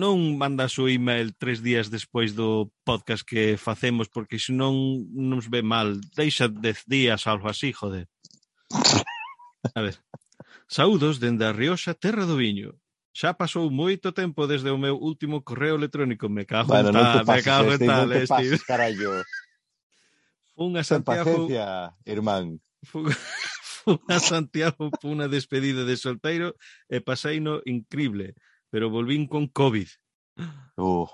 [0.00, 5.52] non mandas o email tres días despois do podcast que facemos, porque senón non nos
[5.52, 6.00] ve mal.
[6.16, 8.08] Deixa dez días, algo así, joder.
[9.76, 10.00] A ver.
[10.70, 12.80] Saúdos dende a Rioxa, terra do viño.
[13.12, 16.30] Xa pasou moito tempo desde o meu último correo electrónico.
[16.30, 18.06] Me cago bueno, en tal, me cago este, en tal.
[18.08, 19.20] Non te pases, carallo.
[20.54, 21.44] Fun a Santiago...
[21.44, 22.62] Paciencia, irmán.
[22.86, 23.10] Fun,
[23.84, 26.54] fun a Santiago por unha despedida de solteiro
[26.86, 28.38] e paseino increíble
[28.70, 29.88] pero volvín con COVID.
[30.76, 31.06] Uh.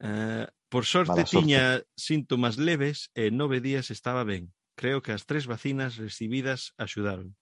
[0.00, 4.54] Uh, por sorte, sorte tiña síntomas leves e en nove días estaba ben.
[4.74, 7.36] Creo que as tres vacinas recibidas axudaron.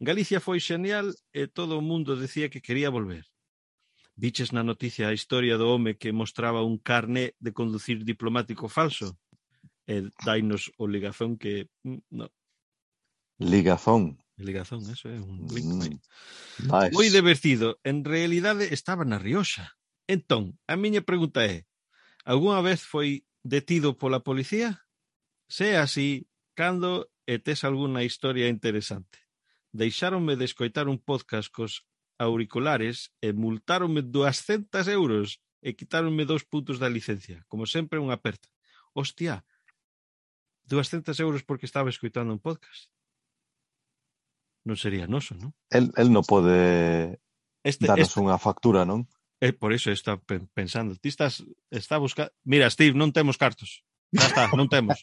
[0.00, 3.24] Galicia foi xenial e todo o mundo decía que quería volver.
[4.16, 9.16] Viches na noticia a historia do home que mostraba un carné de conducir diplomático falso?
[9.84, 11.68] E dainos o ligazón que...
[11.84, 12.26] Mm, no.
[13.38, 14.16] Ligazón?
[14.36, 15.64] ligazón, eso é un link.
[15.64, 16.00] Mm,
[16.68, 16.92] nice.
[16.92, 17.80] Moi divertido.
[17.84, 19.76] En realidade estaba na Rioxa.
[20.06, 21.64] Entón, a miña pregunta é,
[22.24, 24.84] algunha vez foi detido pola policía?
[25.48, 29.24] Se así, cando e tes algunha historia interesante?
[29.72, 36.76] Deixáronme de escoitar un podcast cos auriculares e multáronme 200 euros e quitáronme dous puntos
[36.78, 37.44] da licencia.
[37.48, 38.48] Como sempre, unha aperta.
[38.92, 39.44] Hostia,
[40.66, 42.90] 200 euros porque estaba escoitando un podcast
[44.66, 45.54] non sería noso, non?
[45.70, 47.22] El, el non pode
[47.62, 48.18] este, darnos este...
[48.18, 49.06] unha factura, non?
[49.38, 50.18] É por iso está
[50.52, 53.86] pensando, ti estás está buscando, mira, Steve, non temos cartos.
[54.10, 54.98] Ya está, non temos.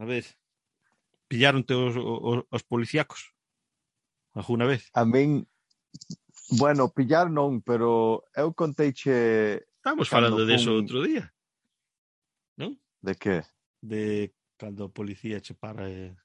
[0.00, 0.24] A ver,
[1.28, 3.36] pillaronte os, os, os policíacos
[4.32, 4.88] alguna vez?
[4.96, 5.48] A min,
[6.56, 9.68] bueno, pillar non, pero eu conteiche...
[9.80, 10.48] Estamos falando un...
[10.48, 11.32] deso outro día,
[12.56, 12.76] non?
[13.00, 13.44] De que?
[13.80, 16.16] De cando a policía che para e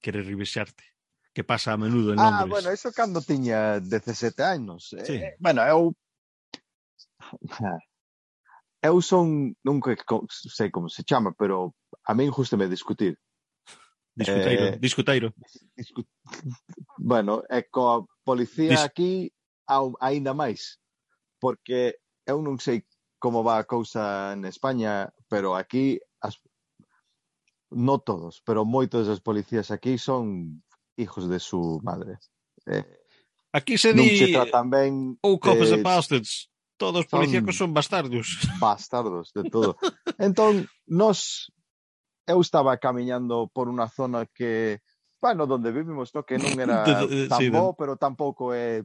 [0.00, 0.84] querer revisarte
[1.32, 2.42] que pasa a menudo en ah, Londres.
[2.42, 4.92] Ah, bueno, iso cando tiña 17 anos.
[4.94, 5.14] Eh, sí.
[5.14, 5.94] Eh, bueno, eu
[8.82, 9.94] eu son nunca
[10.30, 11.74] sei como se chama, pero
[12.04, 13.18] a min justo me discutir.
[14.14, 15.34] Discuteiro, eh, discuteiro.
[15.76, 16.04] Discu...
[16.98, 18.80] Bueno, é coa policía Dis...
[18.84, 19.32] aquí
[20.00, 20.76] aínda máis,
[21.40, 21.96] porque
[22.26, 22.84] eu non sei
[23.22, 26.00] como va a cousa en España, pero aquí
[27.70, 30.62] no todos, pero moitos dos policías aquí son
[30.98, 32.18] hijos de su madre.
[32.66, 32.84] Eh,
[33.52, 36.50] aquí se non di se tratan ben ou copas de eh, bastards.
[36.80, 38.40] Todos os policíacos son bastardos.
[38.60, 39.76] Bastardos, de todo.
[40.16, 41.52] entón, nos
[42.26, 44.80] eu estaba camiñando por unha zona que,
[45.20, 46.24] bueno, donde vivimos, no?
[46.24, 48.82] que non era eh, tan sí, bo, pero tampouco é,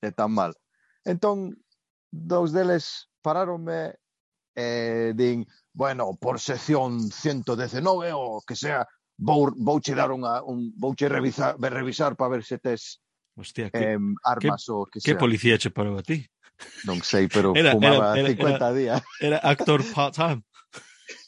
[0.00, 0.56] é tan mal.
[1.04, 1.60] Entón,
[2.08, 4.00] dous deles pararonme
[4.56, 8.86] e eh, din, bueno, por sección 119 ou que sea,
[9.18, 12.98] vou, vouche dar unha, un, vouche revisar, revisar para ver se tes
[13.36, 15.14] Hostia, que, eh, armas que, o que sea.
[15.14, 16.26] Que policía che parou a ti?
[16.84, 19.00] Non sei, pero era, fumaba era, era, 50 era, días.
[19.20, 20.42] Era actor part-time.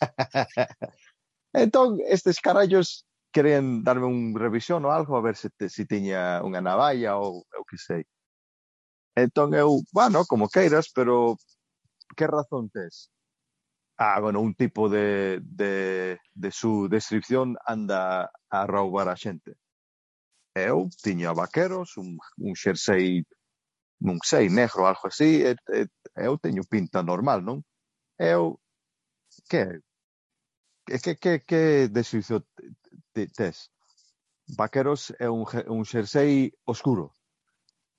[1.52, 6.42] entón, estes carallos querían darme un revisión ou algo, a ver se, te, se tiña
[6.44, 8.04] unha navalla ou eu que sei.
[9.16, 11.36] Entón eu, bueno, como queiras, pero
[12.16, 13.11] que razón tes?
[13.96, 16.18] Ah, bueno, un tipo de, de,
[16.50, 19.54] su descripción anda a roubar a xente.
[20.54, 23.24] Eu tiña vaqueros, un, un xersei,
[24.06, 25.80] non sei, negro, algo así, e, e,
[26.28, 27.58] eu teño pinta normal, non?
[28.18, 28.60] Eu,
[29.50, 29.80] que
[30.86, 32.44] que, que, que, descripción
[33.12, 33.70] te- tes?
[34.58, 35.84] Vaqueros é un, un
[36.64, 37.14] oscuro.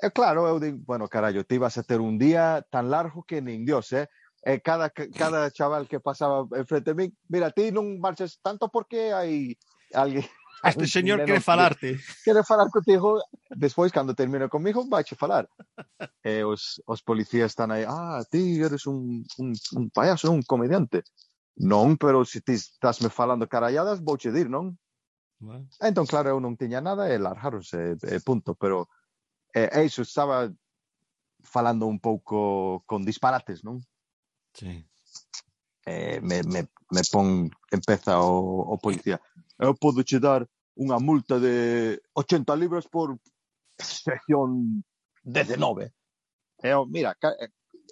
[0.06, 3.42] E claro, eu digo, bueno, carallo, te ibas a ter un día tan largo que
[3.42, 4.08] nin Dios, eh?
[4.46, 9.16] eh, cada, cada chaval que pasaba enfrente de mí, mira, ti non marches tanto porque
[9.16, 9.56] hai
[9.96, 10.28] alguén
[10.64, 12.00] Este señor quere falarte.
[12.24, 13.22] Quere falar contigo.
[13.50, 15.48] Despois, cando termina comigo, vai che falar.
[16.24, 20.42] E eh, os, os policías están aí, ah, ti eres un, un, un payaso, un
[20.42, 21.04] comediante.
[21.60, 24.80] Non, pero se ti estás me falando caralladas, vou che dir, non?
[25.38, 25.68] Bueno.
[25.84, 28.56] Entón, claro, eu non tiña nada e largaronse, e, punto.
[28.56, 28.88] Pero
[29.52, 30.48] eh, e, e iso estaba
[31.44, 33.84] falando un pouco con disparates, non?
[34.54, 34.86] Sí.
[35.86, 39.20] Eh, me, me, me pon, empeza o, o policía.
[39.60, 40.48] Eu podo che dar
[40.78, 43.20] unha multa de 80 libras por
[43.78, 44.84] sección
[45.24, 45.94] 19.
[46.64, 47.52] Eu, mira, eh,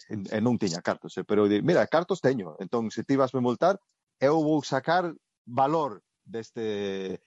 [0.09, 3.77] e non tiña cartos, eh, pero mira, cartos teño, entón se ti vas me multar,
[4.19, 5.13] eu vou sacar
[5.45, 7.21] valor deste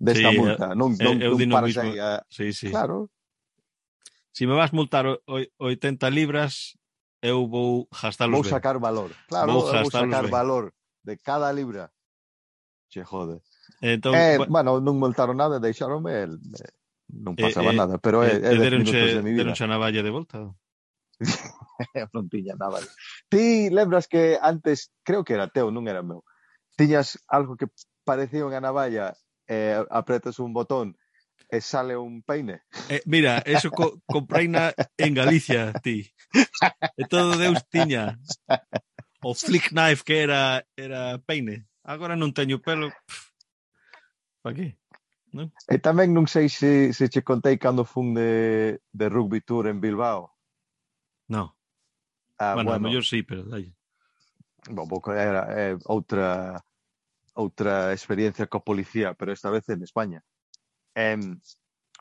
[0.00, 1.82] desta sí, multa, eh, non, eh, non, eu, eu non paras mismo.
[1.84, 2.24] aí a...
[2.30, 2.70] sí, sí.
[2.72, 3.10] Claro.
[4.32, 6.79] Si me vas multar 80 libras,
[7.22, 8.82] eu vou gastalos Vou sacar ben.
[8.82, 9.10] valor.
[9.28, 10.30] Claro, vou, vou sacar ben.
[10.30, 11.92] valor de cada libra.
[12.88, 13.42] Che jode.
[13.80, 14.46] Entón, eh, pa...
[14.46, 16.74] bueno, non montaron nada, deixaronme el, eh,
[17.22, 19.46] non eh, pasaba eh, nada, pero eh, eh, eh minutos deronche, de mi vida.
[19.46, 20.38] deronche a navalla de volta.
[22.14, 22.90] non tiña navalla.
[23.30, 26.26] Ti lembras que antes, creo que era teu, non era meu,
[26.74, 27.70] tiñas algo que
[28.02, 29.14] parecía unha navalla,
[29.46, 30.98] eh, apretas un botón
[31.48, 32.66] e sale un peine.
[32.88, 36.04] Eh, mira, eso co compraina en Galicia, ti.
[36.96, 38.18] E todo Deus tiña.
[39.22, 41.66] O flick knife que era era peine.
[41.82, 42.92] Agora non teño pelo.
[44.42, 44.76] Pa que?
[45.32, 45.52] Non?
[45.70, 49.78] E tamén non sei se, se che contei cando fun de, de rugby tour en
[49.78, 50.34] Bilbao.
[51.30, 51.54] Non.
[52.38, 52.88] Ah, bueno, bueno.
[52.88, 53.70] mellor sí, pero dai.
[54.68, 56.58] Bon, boca era eh, outra
[57.34, 60.22] outra experiencia co policía, pero esta vez en España
[60.94, 61.18] eh,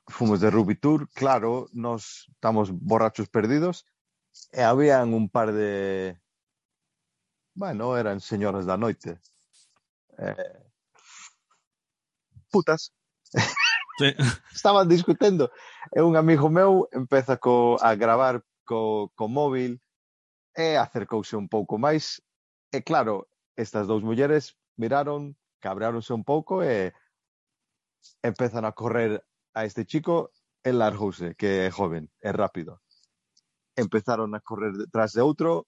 [0.08, 3.86] fomos de Ruby Tour, claro, nos estamos borrachos perdidos,
[4.52, 6.20] e habían un par de...
[7.54, 9.20] Bueno, eran señoras da noite.
[10.18, 10.64] Eh,
[12.52, 12.94] putas.
[13.32, 14.16] Sí.
[14.54, 15.52] Estaban discutendo.
[15.92, 19.82] E un amigo meu empeza co, a gravar co, co móvil
[20.56, 22.24] e acercouse un pouco máis.
[22.72, 23.28] E claro,
[23.58, 26.96] estas dous mulleres miraron, cabreáronse un pouco e
[28.22, 29.24] empezan a correr
[29.54, 30.32] a este chico,
[30.64, 32.82] el largouse, que é joven, é rápido.
[33.76, 35.68] Empezaron a correr detrás de outro,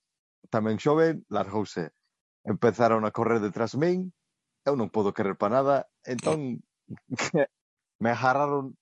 [0.49, 1.95] tamén xoven, largouse.
[2.43, 4.11] Empezaron a correr detrás min,
[4.65, 6.61] eu non podo querer para nada, entón
[8.03, 8.75] me agarraron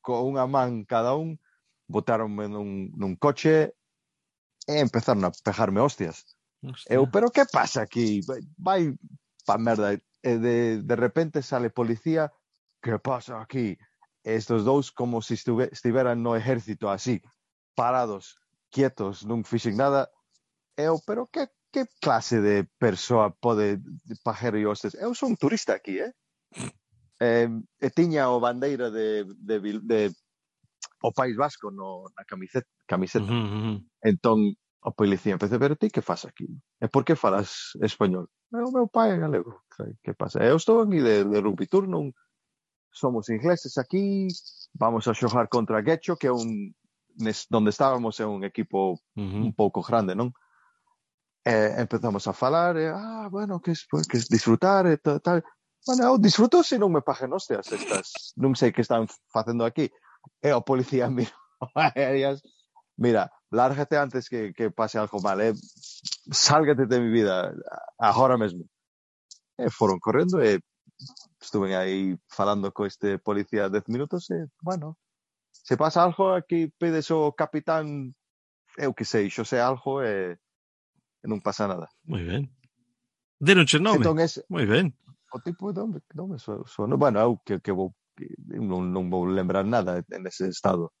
[0.00, 1.40] con unha man cada un,
[1.90, 3.74] botaronme nun, nun coche
[4.68, 6.38] e empezaron a pejarme hostias.
[6.62, 6.92] Hostia.
[6.94, 8.20] Eu, pero que pasa aquí?
[8.56, 8.94] Vai
[9.44, 9.96] pa merda.
[10.20, 12.28] E de, de repente sale policía
[12.82, 13.78] ¿qué pasa aquí?
[14.22, 17.22] Estos dos como se si estuve, estiveran no ejército así,
[17.74, 18.36] parados,
[18.70, 20.12] quietos, non fixen nada.
[20.76, 23.80] Eu, pero que, que clase de persoa pode
[24.24, 24.94] pajero eu estes?
[24.94, 26.12] Eu son turista aquí, eh?
[27.20, 27.48] eh
[27.80, 30.00] e tiña o bandeira de, de, de
[31.02, 32.68] o País Vasco no, na camiseta.
[32.86, 33.24] camiseta.
[33.24, 33.78] Uh -huh, uh -huh.
[34.04, 36.48] Entón, o policía empecé, pero ti que faz aquí?
[36.80, 38.28] E por que falas español?
[38.52, 39.64] É o meu pai é galego.
[40.04, 40.44] Que pasa?
[40.44, 42.12] Eu estou aquí de, de rugby tour, non,
[42.92, 44.28] somos ingleses aquí,
[44.74, 46.74] vamos a xogar contra Guecho, que un,
[47.48, 49.52] donde estábamos é un equipo un Ujú.
[49.54, 50.32] pouco grande, non?
[51.44, 55.20] E empezamos a falar, e, ah, bueno, que, es, pues, que es disfrutar e tal,
[55.20, 55.42] tal.
[55.86, 58.36] Bueno, eu disfruto se non me pagen hostias estas.
[58.36, 59.88] Non sei que están facendo aquí.
[60.44, 61.32] E o policía mira,
[63.00, 65.56] mira, lárgate antes que, que pase algo mal, eh?
[66.28, 67.56] Sálgate de mi vida,
[67.96, 68.68] agora mesmo.
[69.56, 70.60] E foron correndo e
[71.40, 74.98] estuve aí falando co este policía 10 minutos e, bueno,
[75.50, 78.14] se pasa algo aquí pedes o capitán,
[78.76, 81.88] eu que sei, xo sei algo eh, e, e non pasa nada.
[82.04, 82.48] Moi ben.
[83.40, 84.04] Deronche nome.
[84.04, 84.92] Entón es, Moi ben.
[85.32, 88.26] O tipo de nome, nome so, so, no, bueno, eu que, que vou que
[88.58, 90.92] non, non vou lembrar nada en ese estado.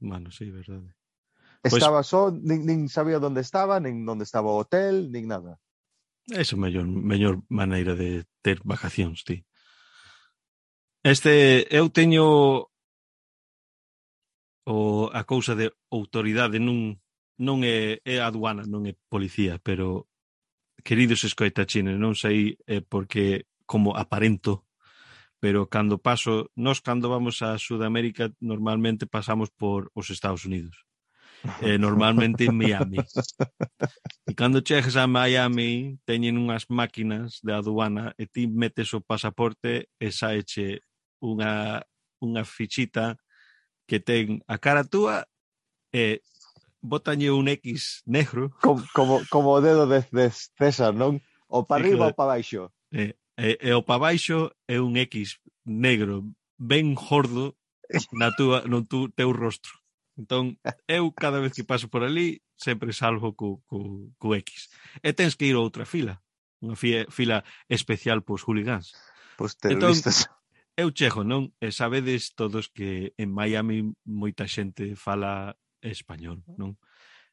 [0.00, 0.90] Bueno, sí, verdade.
[1.62, 2.08] Pois estaba pues...
[2.08, 5.60] só, nin, nin sabía onde estaba, nin onde estaba o hotel, nin nada.
[6.28, 9.44] É a mellor, mellor maneira de ter vacacións, ti.
[11.02, 12.68] Este, eu teño
[14.66, 17.00] o, a cousa de autoridade non,
[17.40, 20.06] non é, é aduana, non é policía, pero
[20.84, 24.68] queridos escoitachines, non sei eh, é porque como aparento,
[25.40, 30.89] pero cando paso, nós cando vamos a Sudamérica normalmente pasamos por os Estados Unidos.
[31.62, 32.98] eh, normalmente en Miami.
[34.26, 39.88] E cando chegas a Miami, teñen unhas máquinas de aduana e ti metes o pasaporte
[39.96, 40.84] e saeche
[41.20, 41.84] unha,
[42.20, 43.16] unha fichita
[43.88, 45.26] que ten a cara túa
[45.90, 46.22] e
[46.80, 48.52] botalle un X negro.
[48.60, 51.20] Como, como, como o dedo de, de César, non?
[51.48, 52.70] O para arriba ou para baixo.
[52.92, 56.28] E, e, e o para baixo é un X negro
[56.60, 57.56] ben gordo
[58.12, 59.79] na túa, no tú, teu rostro.
[60.20, 64.68] Entón, eu cada vez que paso por ali, sempre salvo co, co, co X.
[65.00, 66.20] E tens que ir a outra fila,
[66.60, 67.40] unha fie, fila
[67.72, 68.92] especial pos hooligans.
[69.40, 70.28] Pois terroristas.
[70.28, 70.40] Entón,
[70.76, 71.56] eu chego, non?
[71.56, 76.76] E sabedes todos que en Miami moita xente fala español, non?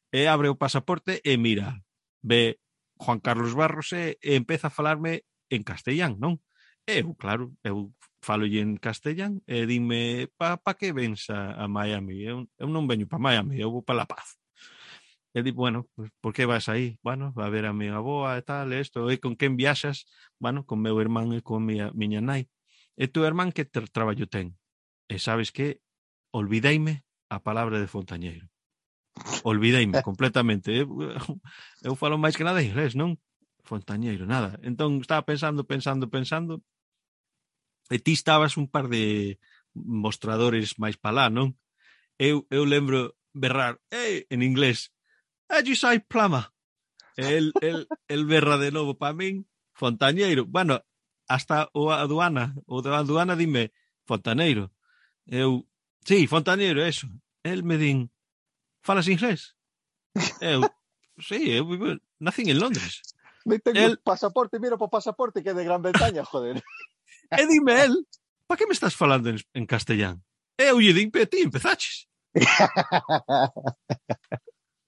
[0.08, 1.84] E abre o pasaporte e mira,
[2.24, 2.56] ve
[2.96, 6.40] Juan Carlos Barros e, e empeza a falarme en castellán, non?
[6.88, 12.22] Eu, claro, eu fálolle en castellán e dime pa, pa que vens a, a Miami?
[12.22, 14.38] Eu, eu non veño pa Miami, eu vou pa La Paz.
[15.34, 16.98] E di, bueno, pues, por que vas aí?
[17.02, 20.08] Bueno, va a ver a mi aboa e tal, e isto, e con quen viaxas?
[20.40, 22.48] Bueno, con meu irmán e con miña, miña nai.
[22.96, 24.56] E tu irmán que ter traballo ten?
[25.06, 25.80] E sabes que?
[26.32, 28.48] Olvideime a palabra de Fontañeiro.
[29.44, 30.72] Olvideime completamente.
[30.72, 30.88] Eu,
[31.84, 33.14] eu falo máis que nada inglés, non?
[33.62, 34.56] Fontañeiro, nada.
[34.64, 36.64] Entón estaba pensando, pensando, pensando,
[37.88, 39.38] E ti estabas un par de
[39.72, 41.56] mostradores máis palá, non?
[42.18, 44.92] Eu, eu lembro berrar eh, en inglés
[45.74, 46.52] say Plama.
[47.16, 50.46] El, el, el berra de novo para min Fontañeiro.
[50.46, 50.84] Bueno,
[51.26, 53.72] hasta o aduana, o da aduana dime
[54.06, 54.72] Fontaneiro.
[55.26, 55.66] Eu,
[56.04, 57.08] sí, Fontaneiro, eso.
[57.42, 58.10] El me din,
[58.82, 59.56] falas inglés?
[60.40, 60.62] Eu,
[61.18, 61.66] sí, eu
[62.18, 63.02] nacín en Londres.
[63.44, 66.62] Me tengo el pasaporte, mira po pasaporte que é de Gran Bretaña, joder.
[67.30, 68.06] E dime el,
[68.46, 70.24] pa que me estás falando en, en castellán?
[70.56, 72.08] E eu lle din, pe ti empezaches.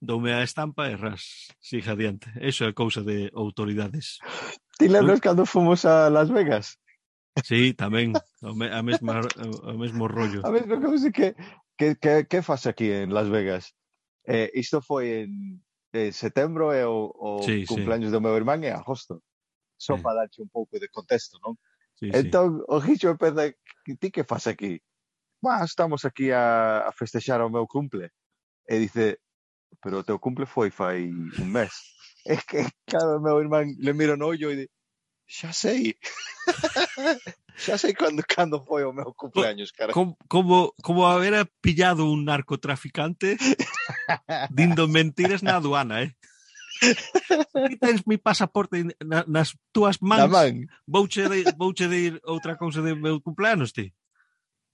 [0.01, 2.25] Doume a estampa e ras, siga adiante.
[2.41, 4.17] Eso é cousa de autoridades.
[4.79, 6.81] Ti lembras cando fomos a Las Vegas?
[7.45, 9.21] Sí, tamén, a mesma,
[9.61, 10.41] o mesmo rollo.
[10.41, 11.37] A mesma cousa que
[11.77, 13.77] que, que, que faz aquí en Las Vegas?
[14.25, 15.61] Eh, isto foi en
[15.93, 18.15] en setembro e o, o sí, cumpleaños sí.
[18.15, 19.21] do meu irmán en agosto.
[19.77, 20.03] Só sí.
[20.03, 21.59] para darche un pouco de contexto, non?
[22.01, 23.53] Sí, entón, o Gicho empeza,
[23.85, 24.81] ti que faz aquí?
[25.39, 28.09] Bah, estamos aquí a, a festexar o meu cumple.
[28.65, 29.21] E dice,
[29.85, 31.69] pero o teu cumple foi fai un mes.
[32.25, 34.65] é que, claro, meu irmán le miro no ollo e di,
[35.29, 35.93] xa sei.
[37.53, 39.93] xa sei cando, cando foi o meu cumpleaños, cara.
[39.93, 41.05] Como, como, como
[41.61, 43.37] pillado un narcotraficante
[44.49, 46.17] dindo mentiras na aduana, eh?
[46.81, 50.65] ti tens mi pasaporte na, nas túas mans, man.
[50.87, 53.93] vouche, de, vouche dir outra cousa de meu cumpleanos, ti?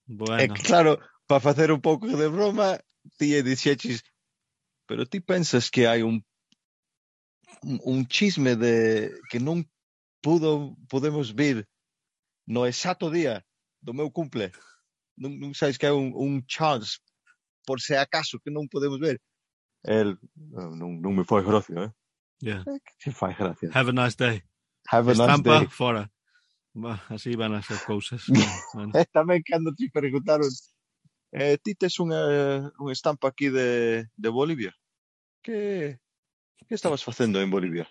[0.07, 0.39] Bueno.
[0.39, 2.79] E claro, para facer un pouco de broma,
[3.19, 4.03] ti e dixeches,
[4.87, 6.23] pero ti pensas que hai un
[7.63, 9.67] un chisme de que non
[10.21, 11.67] pudo podemos vir
[12.47, 13.43] no exato día
[13.81, 14.51] do meu cumple.
[15.19, 17.03] Non, non sabes que hai un, un chance
[17.67, 19.19] por se acaso que non podemos ver
[19.87, 21.91] el non, non me foi grocio, eh?
[22.43, 22.63] Yeah.
[23.01, 23.71] Que fai gracia.
[23.73, 24.43] Have a nice day.
[24.91, 25.67] Have a Estampa nice day.
[25.71, 26.11] fora.
[26.73, 28.21] Bah, así van as cousas.
[28.75, 28.91] bueno.
[29.09, 30.45] Tamén cando te preguntaron
[31.31, 34.75] eh, ti tes unha, eh, unha estampa aquí de, de Bolivia?
[35.41, 35.97] Que,
[36.67, 37.87] que estabas facendo en Bolivia?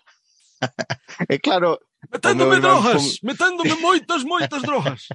[1.29, 1.81] e eh, claro...
[2.07, 3.19] Meténdome drogas!
[3.19, 3.27] Con...
[3.27, 5.09] Meténdome moitas, moitas drogas!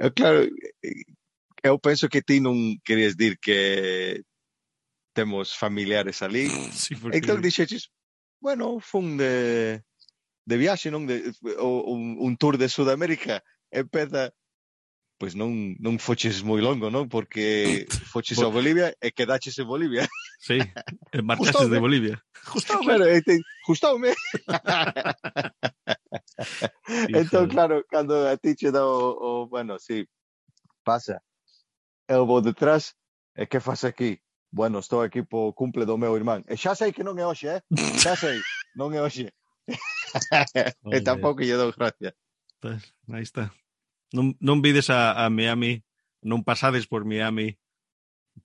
[0.00, 0.48] e claro,
[1.62, 4.24] eu penso que ti non querías dir que
[5.12, 6.48] temos familiares ali.
[6.72, 7.18] Sí, porque...
[7.18, 7.90] Entón dixeches,
[8.40, 9.84] bueno, fun de,
[10.44, 11.06] de viaxe, non?
[11.06, 13.44] De, un, un tour de Sudamérica.
[13.70, 14.34] Empeza,
[15.22, 17.06] pois non, non foches moi longo, non?
[17.06, 20.02] Porque foches a Bolivia e quedaches en Bolivia.
[20.42, 22.18] Sí, eh, marchaches de Bolivia.
[22.50, 22.98] Justaume.
[22.98, 24.10] Claro, te, justaume.
[27.14, 30.02] entón, claro, cando a ti che dá o, o bueno, sí,
[30.82, 31.22] pasa.
[32.08, 32.98] Eu vou detrás,
[33.38, 34.18] eh, e que faz aquí?
[34.52, 36.44] bueno, estou aquí po cumple do meu irmán.
[36.46, 37.60] Eh, e xa sei que non é hoxe, eh?
[37.98, 38.38] Xa sei,
[38.76, 39.32] non é hoxe.
[39.66, 39.72] e
[40.94, 42.12] eh, tampouco lle dou gracia.
[42.60, 43.50] Pues, aí está.
[44.12, 45.80] Non, non vides a, a Miami,
[46.20, 47.56] non pasades por Miami,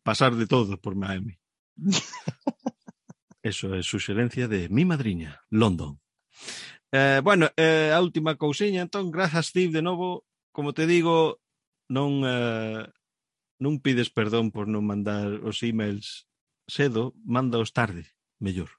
[0.01, 1.35] pasar de todo por Miami.
[3.43, 5.99] Eso é suxerencia de mi madriña, London.
[6.91, 10.23] Eh, bueno, eh, a última cousiña, entón, grazas, Steve, de novo.
[10.55, 11.43] Como te digo,
[11.91, 12.87] non eh,
[13.57, 16.29] non pides perdón por non mandar os emails
[16.69, 18.69] cedo, mándaos tarde, mellor.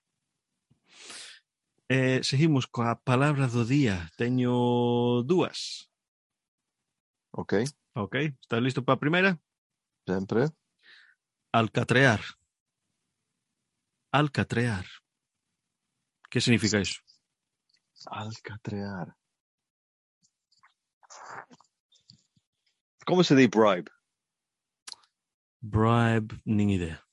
[1.89, 4.13] Eh, seguimos coa palabra do día.
[4.21, 5.89] Teño dúas.
[7.33, 7.65] Ok,
[7.99, 9.31] Ok, estás listo para a primeira?
[10.07, 10.49] sempre.
[11.53, 12.21] Alcatrear.
[14.13, 14.87] Alcatrear.
[16.31, 17.01] Que significa iso?
[18.07, 19.17] Alcatrear.
[23.05, 23.91] Como se di bribe?
[25.61, 27.05] Bribe, nin idea.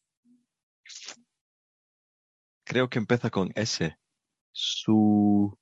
[2.66, 3.96] Creo que empeza con S.
[4.52, 5.58] Su...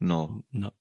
[0.00, 0.44] No.
[0.52, 0.74] No.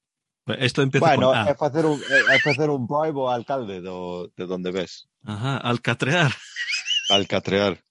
[0.47, 1.49] Esto empieza Bueno, con A.
[1.49, 1.99] é facer un,
[2.43, 5.07] facer un bribe ao alcalde do, de donde ves.
[5.25, 6.31] Ajá, alcatrear.
[7.09, 7.83] Alcatrear.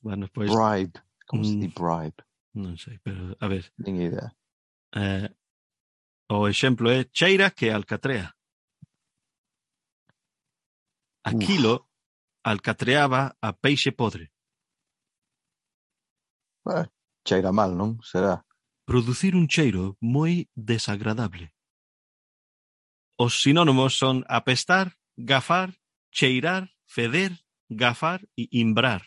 [0.00, 1.00] Bueno, pois Bribe.
[1.26, 1.60] Como se mm.
[1.60, 2.24] di bribe?
[2.52, 4.34] non sei, pero a ver, Nin idea.
[4.96, 5.30] eh,
[6.28, 8.34] o exemplo é cheira que alcatrea.
[11.22, 11.86] Aquilo Uf.
[12.44, 14.32] alcatreaba a peixe podre.
[16.68, 16.86] Eh,
[17.24, 18.00] cheira mal, non?
[18.02, 18.44] Será?
[18.84, 21.52] Producir un cheiro moi desagradable.
[23.20, 25.76] Os sinónimos son apestar, gafar,
[26.10, 29.02] cheirar, feder, gafar e imbrar.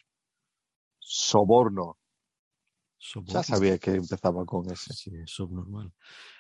[0.99, 1.97] Soborno.
[2.97, 3.33] Soborno.
[3.33, 4.93] Xa sabía que empezaba con ese.
[4.93, 5.91] Sí, é subnormal.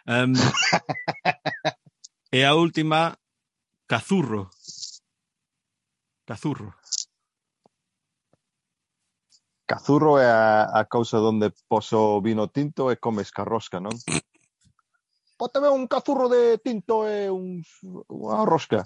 [0.07, 0.33] Um,
[2.31, 3.17] e a última,
[3.87, 4.49] cazurro.
[6.33, 6.73] Cazurro.
[9.67, 13.93] Cazurro é a, a cousa onde poso vino tinto e comes carrosca, non?
[15.37, 17.61] Póteme un cazurro de tinto e un,
[18.09, 18.81] unha rosca.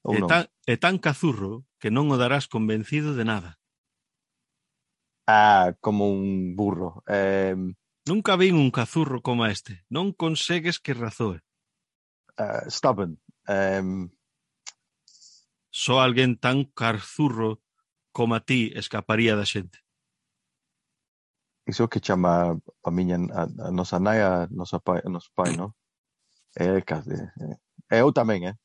[0.00, 0.28] Ou é, non?
[0.32, 3.60] tan, e tan cazurro que non o darás convencido de nada.
[5.28, 7.04] Ah, como un burro.
[7.04, 7.52] Eh...
[8.08, 9.84] Nunca vin un cazurro como este.
[9.92, 11.44] Non consegues que razoe.
[12.40, 13.20] Uh, stubborn.
[13.44, 14.08] Um,
[15.70, 17.62] só alguén tan carzurro
[18.12, 19.78] coma ti escaparía da xente.
[21.66, 25.54] Iso que chama a miña a, a nosa nai a nosa pai, a noso pai,
[25.54, 25.70] non?
[26.58, 27.14] É casi.
[27.86, 28.56] É, eu tamén, eh?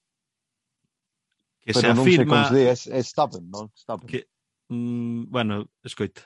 [1.62, 2.10] Que Pero se non afirma...
[2.10, 3.66] Non sei como se di, é, é stubborn, non?
[3.78, 4.10] Stubborn.
[4.10, 4.26] Que,
[4.74, 6.26] mm, bueno, escoita.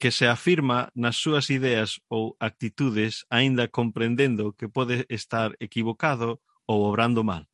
[0.00, 6.88] Que se afirma nas súas ideas ou actitudes aínda comprendendo que pode estar equivocado ou
[6.88, 7.44] obrando mal.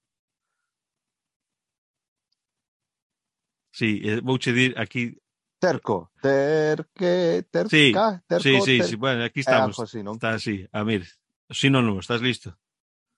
[3.71, 5.17] Sí, eh, vouche dir aquí...
[5.61, 6.11] Terco.
[6.23, 7.93] Terque, terca, Sí,
[8.27, 9.77] terco, Sí, sí, ter- sí, bueno, aquí É estamos.
[9.77, 10.15] algo así, non?
[10.17, 11.05] Está así, a.
[11.53, 12.57] Sinónimo, estás listo?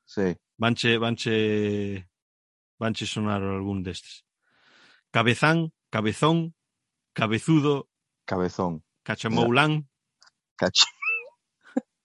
[0.05, 0.34] Sí.
[0.59, 2.09] Vanche, vanche,
[2.78, 4.24] vanche sonar algún destes.
[5.12, 6.55] Cabezán, cabezón,
[7.14, 7.88] cabezudo,
[8.26, 8.82] Cabezón.
[9.05, 9.88] cachamoulán,
[10.57, 10.82] Cach...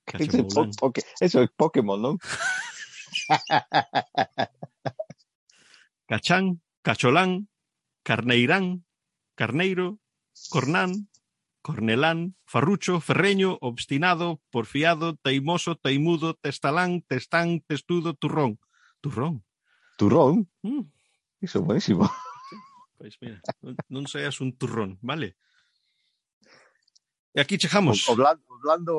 [0.13, 2.17] Ese po- cachamoulán, Eso é Pokémon, non?
[6.07, 7.49] cachán, cacholán,
[8.07, 8.87] carneirán,
[9.35, 9.99] carneiro,
[10.47, 11.11] cornán,
[11.59, 18.55] cornelán, farrucho, ferreño, obstinado, porfiado, teimoso, teimudo, testalán, testán, testudo, turrón.
[19.03, 19.43] Turrón?
[19.99, 20.47] Turrón.
[20.63, 20.87] Mm,
[21.43, 22.07] Iso é buenísimo.
[22.95, 23.43] pois mira,
[23.91, 25.35] non, seas un turrón, vale?
[27.35, 28.07] E aquí chegamos.
[28.07, 28.93] O, o blando, o blando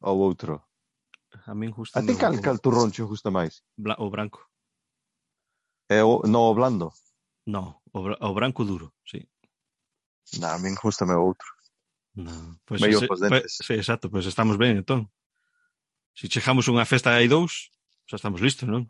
[0.00, 0.64] ou outro.
[1.44, 3.60] A min justo A ti cal, cal turrón che gusta máis?
[4.00, 4.48] o branco.
[5.88, 6.92] É o, no o blando?
[7.46, 9.28] No, o, o branco duro, sí.
[10.40, 11.46] Na, a min gusta o outro.
[12.16, 13.58] No, pois Meio pues, dentes.
[13.62, 15.10] Sí, exacto, pois estamos ben, entón.
[16.14, 17.70] Se si chegamos unha festa hai dous,
[18.08, 18.88] xa estamos listos, non?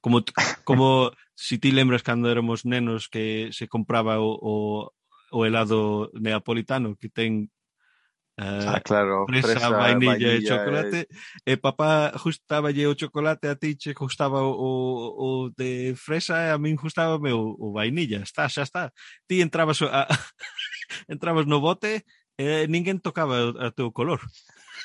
[0.00, 0.22] Como,
[0.68, 4.54] como si ti lembras cando éramos nenos que se compraba o, o,
[5.34, 7.52] o helado neapolitano que ten
[8.38, 9.26] eh, Ah, claro.
[9.26, 11.08] fresa, vainilla, e chocolate.
[11.44, 14.70] e papá justaballe o chocolate a ti che gustaba o, o,
[15.18, 18.92] o de fresa e a min gustaba o, o vainilla está, xa está.
[19.26, 20.06] Ti entrabas a,
[21.10, 22.06] entrabas no bote
[22.38, 24.22] e ninguén tocaba o- a teu color.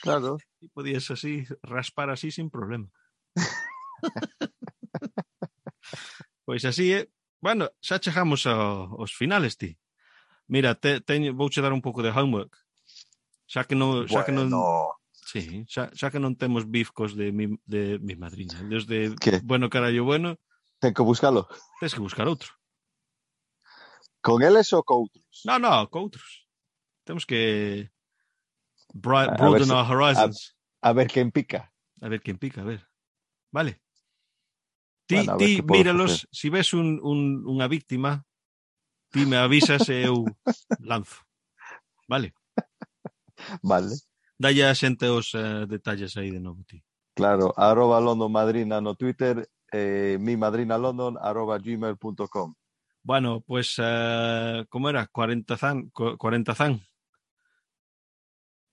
[0.01, 0.41] Claro.
[0.63, 2.89] e podías así raspar así sin problema.
[6.45, 7.07] Pois así é
[7.43, 9.75] bueno, xa chegamos ao, aos finales ti.
[10.47, 12.62] Mira, te, teño, vouche dar un pouco de homework
[13.53, 14.49] Xa que non, xa bueno, que non
[15.13, 19.45] Sí, xa, xa que non temos bifcos de mi, de mi madriña, dos de ¿Qué?
[19.45, 20.41] bueno carallo bueno.
[20.81, 21.45] Ten que buscalo.
[21.77, 22.49] Tens que buscar outro.
[24.25, 24.81] Con eles ou
[25.45, 26.49] No, no, co outros.
[27.05, 27.93] Temos que
[28.89, 30.57] broaden our horizons.
[30.81, 31.69] A, a ver quen pica.
[32.01, 32.81] A ver quen pica, a ver.
[33.53, 33.79] Vale.
[35.05, 38.25] Ti, bueno, ti míralos, si ves un, un, unha víctima,
[39.13, 40.25] ti me avisas e eu
[40.89, 41.21] lanzo.
[42.09, 42.33] Vale.
[43.61, 43.95] Vale.
[44.37, 46.83] Dalle a xente os eh, detalles aí de novo ti.
[47.13, 52.55] Claro, arroba London Madrina no Twitter, eh, mi madrina London, arroba gmail.com.
[53.03, 55.07] Bueno, pues, eh, como era?
[55.07, 56.81] 40 zan, 40 zan.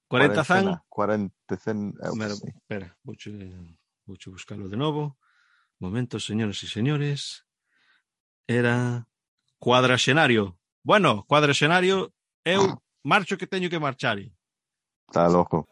[0.08, 0.82] 40 zan.
[0.88, 1.94] 40 zan.
[2.14, 3.30] Mira, espera, vouche,
[4.06, 5.18] vouche buscalo de novo.
[5.78, 7.46] Momento, señores e señores.
[8.46, 9.06] Era
[9.58, 10.58] cuadraxenario.
[10.82, 12.12] Bueno, cuadraxenario,
[12.44, 14.18] eu marcho que teño que marchar.
[15.10, 15.66] Está loco.